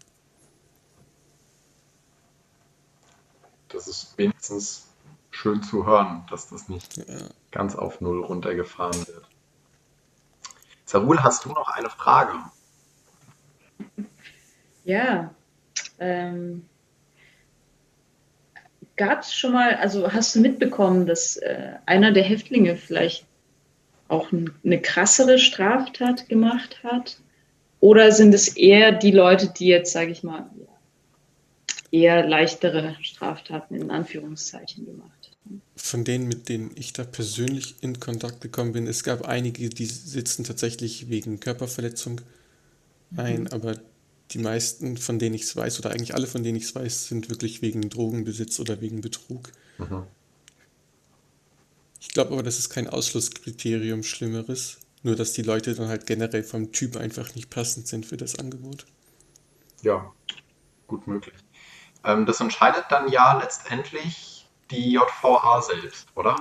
Das 3.69 3.87
ist 3.87 4.13
wenigstens 4.17 4.83
schön 5.31 5.63
zu 5.63 5.85
hören, 5.85 6.25
dass 6.29 6.49
das 6.49 6.69
nicht 6.69 6.97
ja. 6.97 7.03
ganz 7.51 7.75
auf 7.75 8.01
Null 8.01 8.23
runtergefahren 8.23 9.07
wird. 9.07 9.25
Sarul, 10.85 11.23
hast 11.23 11.45
du 11.45 11.49
noch 11.49 11.69
eine 11.69 11.89
Frage? 11.89 12.33
Ja. 14.83 15.33
Ähm, 15.99 16.65
Gab 18.97 19.21
es 19.21 19.33
schon 19.33 19.53
mal, 19.53 19.75
also 19.75 20.11
hast 20.11 20.35
du 20.35 20.41
mitbekommen, 20.41 21.07
dass 21.07 21.37
äh, 21.37 21.73
einer 21.85 22.11
der 22.11 22.23
Häftlinge 22.23 22.75
vielleicht 22.75 23.25
auch 24.09 24.31
eine 24.31 24.81
krassere 24.81 25.39
Straftat 25.39 26.27
gemacht 26.27 26.83
hat? 26.83 27.19
Oder 27.79 28.11
sind 28.11 28.33
es 28.33 28.49
eher 28.49 28.91
die 28.91 29.11
Leute, 29.11 29.51
die 29.57 29.67
jetzt, 29.67 29.93
sage 29.93 30.11
ich 30.11 30.23
mal, 30.23 30.49
eher 31.89 32.27
leichtere 32.27 32.95
Straftaten 33.01 33.75
in 33.75 33.89
Anführungszeichen 33.91 34.85
gemacht 34.85 35.20
von 35.75 36.03
denen, 36.03 36.27
mit 36.27 36.49
denen 36.49 36.71
ich 36.75 36.93
da 36.93 37.03
persönlich 37.03 37.75
in 37.81 37.99
Kontakt 37.99 38.41
gekommen 38.41 38.73
bin, 38.73 38.87
es 38.87 39.03
gab 39.03 39.25
einige, 39.25 39.69
die 39.69 39.85
sitzen 39.85 40.43
tatsächlich 40.43 41.09
wegen 41.09 41.39
Körperverletzung 41.39 42.21
ein, 43.17 43.41
mhm. 43.41 43.47
aber 43.47 43.75
die 44.31 44.39
meisten, 44.39 44.97
von 44.97 45.19
denen 45.19 45.35
ich 45.35 45.43
es 45.43 45.55
weiß, 45.55 45.79
oder 45.79 45.91
eigentlich 45.91 46.13
alle, 46.13 46.27
von 46.27 46.43
denen 46.43 46.57
ich 46.57 46.65
es 46.65 46.75
weiß, 46.75 47.07
sind 47.07 47.29
wirklich 47.29 47.61
wegen 47.61 47.89
Drogenbesitz 47.89 48.59
oder 48.59 48.79
wegen 48.79 49.01
Betrug. 49.01 49.51
Mhm. 49.77 50.03
Ich 51.99 52.09
glaube 52.09 52.33
aber, 52.33 52.43
das 52.43 52.57
ist 52.57 52.69
kein 52.69 52.87
Ausschlusskriterium 52.87 54.03
Schlimmeres, 54.03 54.77
nur 55.03 55.15
dass 55.15 55.33
die 55.33 55.41
Leute 55.41 55.75
dann 55.75 55.87
halt 55.87 56.05
generell 56.05 56.43
vom 56.43 56.71
Typ 56.71 56.95
einfach 56.95 57.35
nicht 57.35 57.49
passend 57.49 57.87
sind 57.87 58.05
für 58.05 58.17
das 58.17 58.39
Angebot. 58.39 58.85
Ja, 59.81 60.11
gut 60.87 61.07
möglich. 61.07 61.35
Ähm, 62.03 62.25
das 62.25 62.39
entscheidet 62.39 62.85
dann 62.89 63.11
ja 63.11 63.39
letztendlich 63.39 64.30
die 64.71 64.93
JVA 64.93 65.61
selbst, 65.61 66.07
oder? 66.15 66.35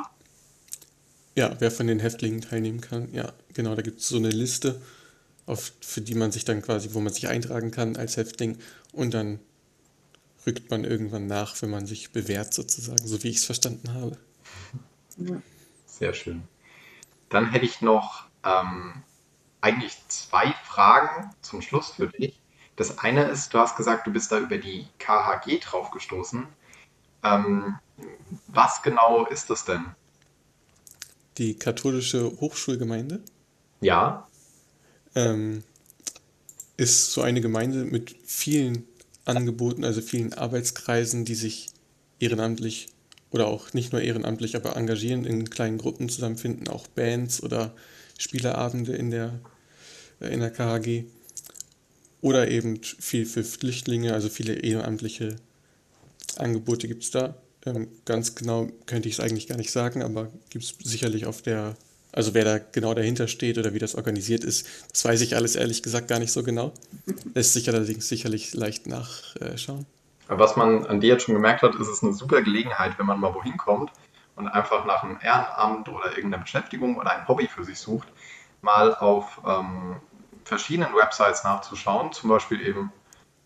Ja, 1.36 1.54
wer 1.58 1.70
von 1.70 1.86
den 1.86 2.00
Häftlingen 2.00 2.40
teilnehmen 2.40 2.80
kann. 2.80 3.12
Ja, 3.12 3.32
genau, 3.54 3.74
da 3.74 3.82
gibt 3.82 4.00
es 4.00 4.08
so 4.08 4.16
eine 4.16 4.30
Liste, 4.30 4.80
auf, 5.46 5.72
für 5.80 6.00
die 6.00 6.14
man 6.14 6.32
sich 6.32 6.44
dann 6.44 6.62
quasi, 6.62 6.94
wo 6.94 7.00
man 7.00 7.12
sich 7.12 7.28
eintragen 7.28 7.70
kann 7.70 7.96
als 7.96 8.16
Häftling 8.16 8.58
und 8.92 9.14
dann 9.14 9.40
rückt 10.46 10.70
man 10.70 10.84
irgendwann 10.84 11.26
nach, 11.26 11.60
wenn 11.60 11.70
man 11.70 11.86
sich 11.86 12.12
bewährt 12.12 12.54
sozusagen, 12.54 13.06
so 13.06 13.22
wie 13.22 13.28
ich 13.28 13.38
es 13.38 13.44
verstanden 13.44 13.94
habe. 13.94 14.16
Sehr 15.86 16.14
schön. 16.14 16.42
Dann 17.28 17.50
hätte 17.50 17.64
ich 17.64 17.80
noch 17.80 18.24
ähm, 18.44 19.02
eigentlich 19.60 19.96
zwei 20.08 20.52
Fragen 20.64 21.30
zum 21.42 21.62
Schluss 21.62 21.92
für 21.92 22.08
dich. 22.08 22.40
Das 22.76 22.98
eine 22.98 23.24
ist, 23.24 23.52
du 23.52 23.58
hast 23.58 23.76
gesagt, 23.76 24.06
du 24.06 24.12
bist 24.12 24.32
da 24.32 24.38
über 24.38 24.56
die 24.56 24.86
KHG 24.98 25.58
drauf 25.60 25.90
gestoßen. 25.90 26.46
Ähm, 27.22 27.76
was 28.46 28.82
genau 28.82 29.26
ist 29.26 29.50
das 29.50 29.64
denn? 29.64 29.84
Die 31.38 31.54
katholische 31.54 32.40
Hochschulgemeinde? 32.40 33.22
Ja. 33.80 34.26
Ähm, 35.14 35.64
ist 36.76 37.12
so 37.12 37.22
eine 37.22 37.40
Gemeinde 37.40 37.84
mit 37.84 38.14
vielen 38.24 38.86
Angeboten, 39.24 39.84
also 39.84 40.00
vielen 40.00 40.32
Arbeitskreisen, 40.34 41.24
die 41.24 41.34
sich 41.34 41.68
ehrenamtlich 42.18 42.88
oder 43.30 43.46
auch 43.46 43.72
nicht 43.72 43.92
nur 43.92 44.02
ehrenamtlich, 44.02 44.56
aber 44.56 44.76
engagieren, 44.76 45.24
in 45.24 45.50
kleinen 45.50 45.78
Gruppen 45.78 46.08
zusammenfinden, 46.08 46.68
auch 46.68 46.86
Bands 46.88 47.42
oder 47.42 47.74
Spieleabende 48.18 48.94
in 48.94 49.10
der, 49.10 49.40
äh, 50.20 50.32
in 50.32 50.40
der 50.40 50.50
KHG. 50.50 51.04
Oder 52.20 52.48
eben 52.50 52.82
viel 52.82 53.24
für 53.24 53.44
Flüchtlinge, 53.44 54.12
also 54.12 54.28
viele 54.28 54.54
ehrenamtliche 54.54 55.36
Angebote 56.38 56.88
gibt 56.88 57.02
es 57.02 57.10
da. 57.10 57.34
Ähm, 57.66 57.88
ganz 58.04 58.34
genau 58.34 58.68
könnte 58.86 59.08
ich 59.08 59.18
es 59.18 59.20
eigentlich 59.20 59.46
gar 59.46 59.58
nicht 59.58 59.70
sagen, 59.70 60.02
aber 60.02 60.28
gibt 60.48 60.64
es 60.64 60.74
sicherlich 60.82 61.26
auf 61.26 61.42
der, 61.42 61.74
also 62.12 62.32
wer 62.32 62.44
da 62.44 62.58
genau 62.58 62.94
dahinter 62.94 63.28
steht 63.28 63.58
oder 63.58 63.74
wie 63.74 63.78
das 63.78 63.94
organisiert 63.94 64.44
ist, 64.44 64.66
das 64.90 65.04
weiß 65.04 65.20
ich 65.20 65.36
alles 65.36 65.56
ehrlich 65.56 65.82
gesagt 65.82 66.08
gar 66.08 66.18
nicht 66.18 66.32
so 66.32 66.42
genau. 66.42 66.72
Lässt 67.34 67.52
sich 67.52 67.68
allerdings 67.68 68.08
sicherlich 68.08 68.54
leicht 68.54 68.86
nachschauen. 68.86 69.84
Was 70.28 70.56
man 70.56 70.86
an 70.86 71.00
dir 71.00 71.08
jetzt 71.08 71.24
schon 71.24 71.34
gemerkt 71.34 71.62
hat, 71.62 71.74
ist 71.74 71.88
es 71.88 72.02
eine 72.02 72.12
super 72.12 72.40
Gelegenheit, 72.40 72.98
wenn 72.98 73.06
man 73.06 73.20
mal 73.20 73.34
wohin 73.34 73.56
kommt 73.56 73.90
und 74.36 74.48
einfach 74.48 74.86
nach 74.86 75.02
einem 75.02 75.18
Ehrenamt 75.20 75.88
oder 75.88 76.16
irgendeiner 76.16 76.42
Beschäftigung 76.42 76.96
oder 76.96 77.10
ein 77.10 77.28
Hobby 77.28 77.46
für 77.46 77.64
sich 77.64 77.78
sucht, 77.78 78.08
mal 78.62 78.94
auf 78.94 79.40
ähm, 79.46 79.96
verschiedenen 80.44 80.94
Websites 80.94 81.44
nachzuschauen, 81.44 82.12
zum 82.12 82.30
Beispiel 82.30 82.60
eben 82.60 82.92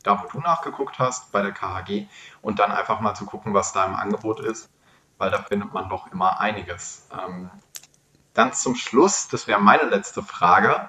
da, 0.05 0.23
wo 0.23 0.29
du 0.29 0.39
nachgeguckt 0.39 1.01
hast, 1.01 1.33
bei 1.33 1.43
der 1.43 1.53
KHG, 1.53 2.07
und 2.43 2.61
dann 2.61 2.71
einfach 2.71 3.01
mal 3.01 3.15
zu 3.15 3.25
gucken, 3.25 3.55
was 3.55 3.73
da 3.73 3.85
im 3.85 3.97
Angebot 3.97 4.39
ist, 4.39 4.71
weil 5.19 5.31
da 5.31 5.43
findet 5.43 5.73
man 5.73 5.89
doch 5.89 6.13
immer 6.13 6.39
einiges. 6.39 7.09
Ähm, 7.13 7.51
dann 8.35 8.53
zum 8.53 8.77
Schluss, 8.77 9.29
das 9.29 9.47
wäre 9.47 9.61
meine 9.61 9.85
letzte 9.85 10.23
Frage. 10.23 10.89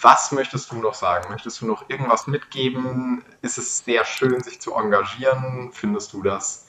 Was 0.00 0.32
möchtest 0.32 0.72
du 0.72 0.76
noch 0.76 0.94
sagen? 0.94 1.30
Möchtest 1.30 1.60
du 1.60 1.66
noch 1.66 1.88
irgendwas 1.88 2.26
mitgeben? 2.26 3.24
Ist 3.40 3.58
es 3.58 3.78
sehr 3.78 4.04
schön, 4.04 4.42
sich 4.42 4.60
zu 4.60 4.74
engagieren? 4.74 5.70
Findest 5.72 6.12
du, 6.12 6.22
dass 6.22 6.68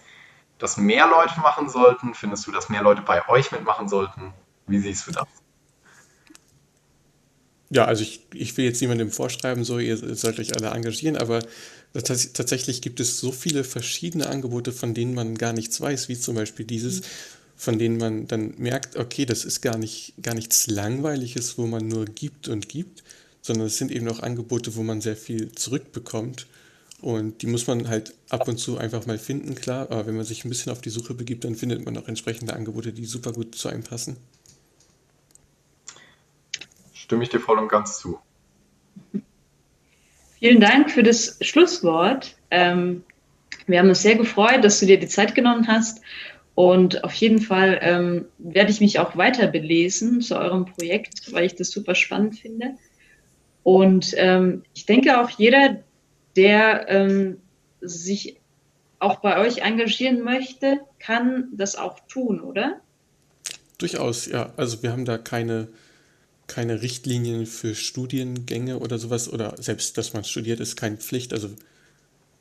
das 0.60 0.78
mehr 0.78 1.08
Leute 1.08 1.40
machen 1.40 1.70
sollten? 1.70 2.14
Findest 2.14 2.46
du, 2.46 2.52
dass 2.52 2.70
mehr 2.70 2.84
Leute 2.84 3.02
bei 3.02 3.28
euch 3.30 3.52
mitmachen 3.52 3.88
sollten? 3.88 4.34
Wie 4.68 4.80
siehst 4.80 5.08
du 5.08 5.12
das? 5.12 5.43
Ja, 7.74 7.86
also 7.86 8.04
ich, 8.04 8.22
ich 8.34 8.56
will 8.58 8.66
jetzt 8.66 8.82
niemandem 8.82 9.10
vorschreiben, 9.12 9.64
so 9.64 9.80
ihr 9.80 9.98
sollt 10.16 10.40
euch 10.40 10.56
alle 10.56 10.68
engagieren, 10.68 11.18
aber 11.18 11.40
tatsächlich 11.94 12.82
gibt 12.82 13.00
es 13.00 13.20
so 13.20 13.32
viele 13.32 13.64
verschiedene 13.64 14.28
Angebote, 14.28 14.72
von 14.72 14.94
denen 14.94 15.14
man 15.16 15.36
gar 15.36 15.54
nichts 15.54 15.82
weiß, 15.82 16.08
wie 16.08 16.20
zum 16.20 16.36
Beispiel 16.36 16.66
dieses, 16.66 17.02
von 17.56 17.80
denen 17.80 17.98
man 17.98 18.28
dann 18.28 18.54
merkt, 18.58 18.96
okay, 18.98 19.26
das 19.26 19.44
ist 19.44 19.62
gar 19.62 19.78
nicht, 19.78 20.14
gar 20.22 20.36
nichts 20.36 20.68
Langweiliges, 20.68 21.58
wo 21.58 21.66
man 21.66 21.88
nur 21.88 22.06
gibt 22.06 22.48
und 22.48 22.70
gibt, 22.70 23.04
sondern 23.42 23.68
es 23.68 23.78
sind 23.78 23.92
eben 23.92 24.08
auch 24.08 24.20
Angebote, 24.20 24.76
wo 24.76 24.84
man 24.84 25.02
sehr 25.02 25.18
viel 25.18 25.52
zurückbekommt. 25.54 26.48
Und 27.02 27.42
die 27.42 27.48
muss 27.48 27.68
man 27.68 27.90
halt 27.90 28.14
ab 28.30 28.48
und 28.48 28.58
zu 28.58 28.78
einfach 28.78 29.06
mal 29.06 29.18
finden, 29.20 29.56
klar. 29.56 29.92
Aber 29.92 30.08
wenn 30.08 30.16
man 30.16 30.26
sich 30.26 30.46
ein 30.46 30.50
bisschen 30.50 30.72
auf 30.72 30.80
die 30.82 30.90
Suche 30.90 31.14
begibt, 31.14 31.44
dann 31.44 31.56
findet 31.56 31.84
man 31.86 31.98
auch 31.98 32.08
entsprechende 32.08 32.54
Angebote, 32.54 32.94
die 32.94 33.06
super 33.06 33.34
gut 33.34 33.56
zu 33.56 33.68
einem 33.68 33.84
passen. 33.84 34.16
Stimme 37.14 37.26
ich 37.26 37.30
dir 37.30 37.40
voll 37.40 37.60
und 37.60 37.68
ganz 37.68 38.00
zu. 38.00 38.18
Vielen 40.40 40.60
Dank 40.60 40.90
für 40.90 41.04
das 41.04 41.38
Schlusswort. 41.42 42.36
Ähm, 42.50 43.04
wir 43.68 43.78
haben 43.78 43.90
uns 43.90 44.02
sehr 44.02 44.16
gefreut, 44.16 44.64
dass 44.64 44.80
du 44.80 44.88
dir 44.88 45.00
die 45.00 45.08
Zeit 45.08 45.36
genommen 45.36 45.68
hast. 45.68 46.02
Und 46.56 47.04
auf 47.04 47.14
jeden 47.14 47.40
Fall 47.40 47.78
ähm, 47.84 48.26
werde 48.40 48.72
ich 48.72 48.82
mich 48.82 48.98
auch 48.98 49.16
weiter 49.16 49.46
belesen 49.46 50.22
zu 50.22 50.36
eurem 50.40 50.66
Projekt, 50.66 51.32
weil 51.32 51.46
ich 51.46 51.54
das 51.54 51.70
super 51.70 51.94
spannend 51.94 52.40
finde. 52.40 52.72
Und 53.62 54.16
ähm, 54.18 54.64
ich 54.74 54.88
denke 54.88 55.22
auch 55.22 55.30
jeder, 55.30 55.84
der 56.36 56.90
ähm, 56.90 57.38
sich 57.82 58.38
auch 58.98 59.18
bei 59.18 59.38
euch 59.38 59.60
engagieren 59.60 60.24
möchte, 60.24 60.80
kann 60.98 61.50
das 61.52 61.76
auch 61.76 62.00
tun, 62.08 62.42
oder? 62.42 62.82
Durchaus, 63.78 64.26
ja. 64.26 64.52
Also 64.58 64.82
wir 64.82 64.92
haben 64.92 65.06
da 65.06 65.20
keine, 65.20 65.68
keine 66.48 66.82
Richtlinien 66.82 67.46
für 67.46 67.76
Studiengänge 67.76 68.80
oder 68.80 69.00
sowas 69.00 69.32
oder 69.32 69.56
selbst, 69.62 69.98
dass 69.98 70.14
man 70.14 70.24
studiert, 70.24 70.60
ist 70.60 70.76
keine 70.76 70.98
Pflicht. 70.98 71.34
Also 71.34 71.50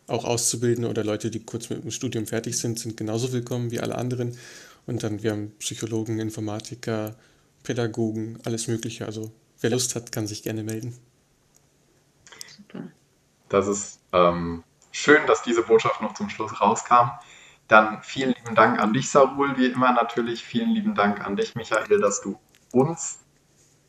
auch 0.06 0.24
Auszubildende 0.24 0.90
oder 0.90 1.04
Leute, 1.04 1.30
die 1.30 1.44
kurz 1.44 1.70
mit 1.70 1.82
dem 1.82 1.90
Studium 1.90 2.26
fertig 2.26 2.58
sind, 2.58 2.78
sind 2.78 2.96
genauso 2.96 3.32
willkommen 3.32 3.70
wie 3.70 3.80
alle 3.80 3.96
anderen. 3.96 4.36
Und 4.86 5.02
dann, 5.02 5.22
wir 5.22 5.32
haben 5.32 5.52
Psychologen, 5.58 6.18
Informatiker, 6.18 7.14
Pädagogen, 7.62 8.38
alles 8.44 8.66
Mögliche. 8.66 9.06
Also 9.06 9.32
wer 9.60 9.70
Lust 9.70 9.94
hat, 9.94 10.10
kann 10.10 10.26
sich 10.26 10.42
gerne 10.42 10.64
melden. 10.64 10.96
Super. 12.48 12.88
Das 13.48 13.68
ist 13.68 14.00
ähm, 14.12 14.64
schön, 14.90 15.26
dass 15.26 15.42
diese 15.42 15.62
Botschaft 15.62 16.00
noch 16.00 16.14
zum 16.14 16.28
Schluss 16.28 16.60
rauskam. 16.60 17.10
Dann 17.68 18.02
vielen 18.02 18.34
lieben 18.34 18.54
Dank 18.54 18.80
an 18.80 18.92
dich, 18.92 19.08
Sarul, 19.08 19.56
wie 19.56 19.66
immer 19.66 19.92
natürlich. 19.92 20.42
Vielen 20.42 20.70
lieben 20.70 20.94
Dank 20.94 21.24
an 21.24 21.36
dich, 21.36 21.54
Michael, 21.54 22.00
dass 22.00 22.20
du 22.20 22.38
uns 22.72 23.21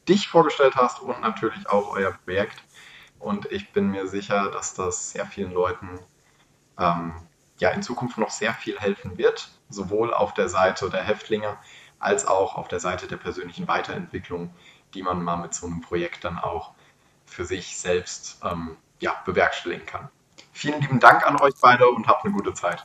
dich 0.07 0.27
vorgestellt 0.27 0.75
hast 0.75 1.01
und 1.01 1.21
natürlich 1.21 1.69
auch 1.69 1.95
euer 1.95 2.11
Projekt. 2.11 2.63
Und 3.19 3.51
ich 3.51 3.71
bin 3.71 3.89
mir 3.89 4.07
sicher, 4.07 4.51
dass 4.51 4.73
das 4.73 5.11
sehr 5.11 5.25
vielen 5.25 5.53
Leuten 5.53 5.99
ähm, 6.77 7.13
ja 7.59 7.69
in 7.69 7.83
Zukunft 7.83 8.17
noch 8.17 8.29
sehr 8.29 8.53
viel 8.53 8.79
helfen 8.79 9.17
wird, 9.17 9.49
sowohl 9.69 10.13
auf 10.13 10.33
der 10.33 10.49
Seite 10.49 10.89
der 10.89 11.03
Häftlinge 11.03 11.57
als 11.99 12.27
auch 12.27 12.55
auf 12.55 12.67
der 12.67 12.79
Seite 12.79 13.07
der 13.07 13.17
persönlichen 13.17 13.67
Weiterentwicklung, 13.67 14.53
die 14.93 15.03
man 15.03 15.23
mal 15.23 15.37
mit 15.37 15.53
so 15.53 15.67
einem 15.67 15.81
Projekt 15.81 16.25
dann 16.25 16.37
auch 16.37 16.73
für 17.25 17.45
sich 17.45 17.77
selbst 17.77 18.39
ähm, 18.43 18.75
ja, 18.99 19.21
bewerkstelligen 19.25 19.85
kann. 19.85 20.09
Vielen 20.51 20.81
lieben 20.81 20.99
Dank 20.99 21.25
an 21.25 21.39
euch 21.39 21.53
beide 21.61 21.87
und 21.87 22.07
habt 22.07 22.25
eine 22.25 22.33
gute 22.33 22.53
Zeit. 22.53 22.83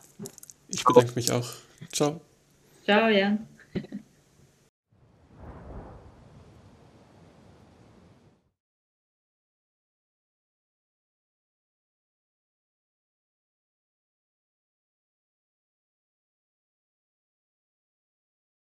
Ich 0.69 0.85
bedanke 0.85 1.13
mich 1.15 1.33
auch. 1.33 1.49
Ciao. 1.93 2.21
Ciao, 2.85 3.09
Jan. 3.09 3.47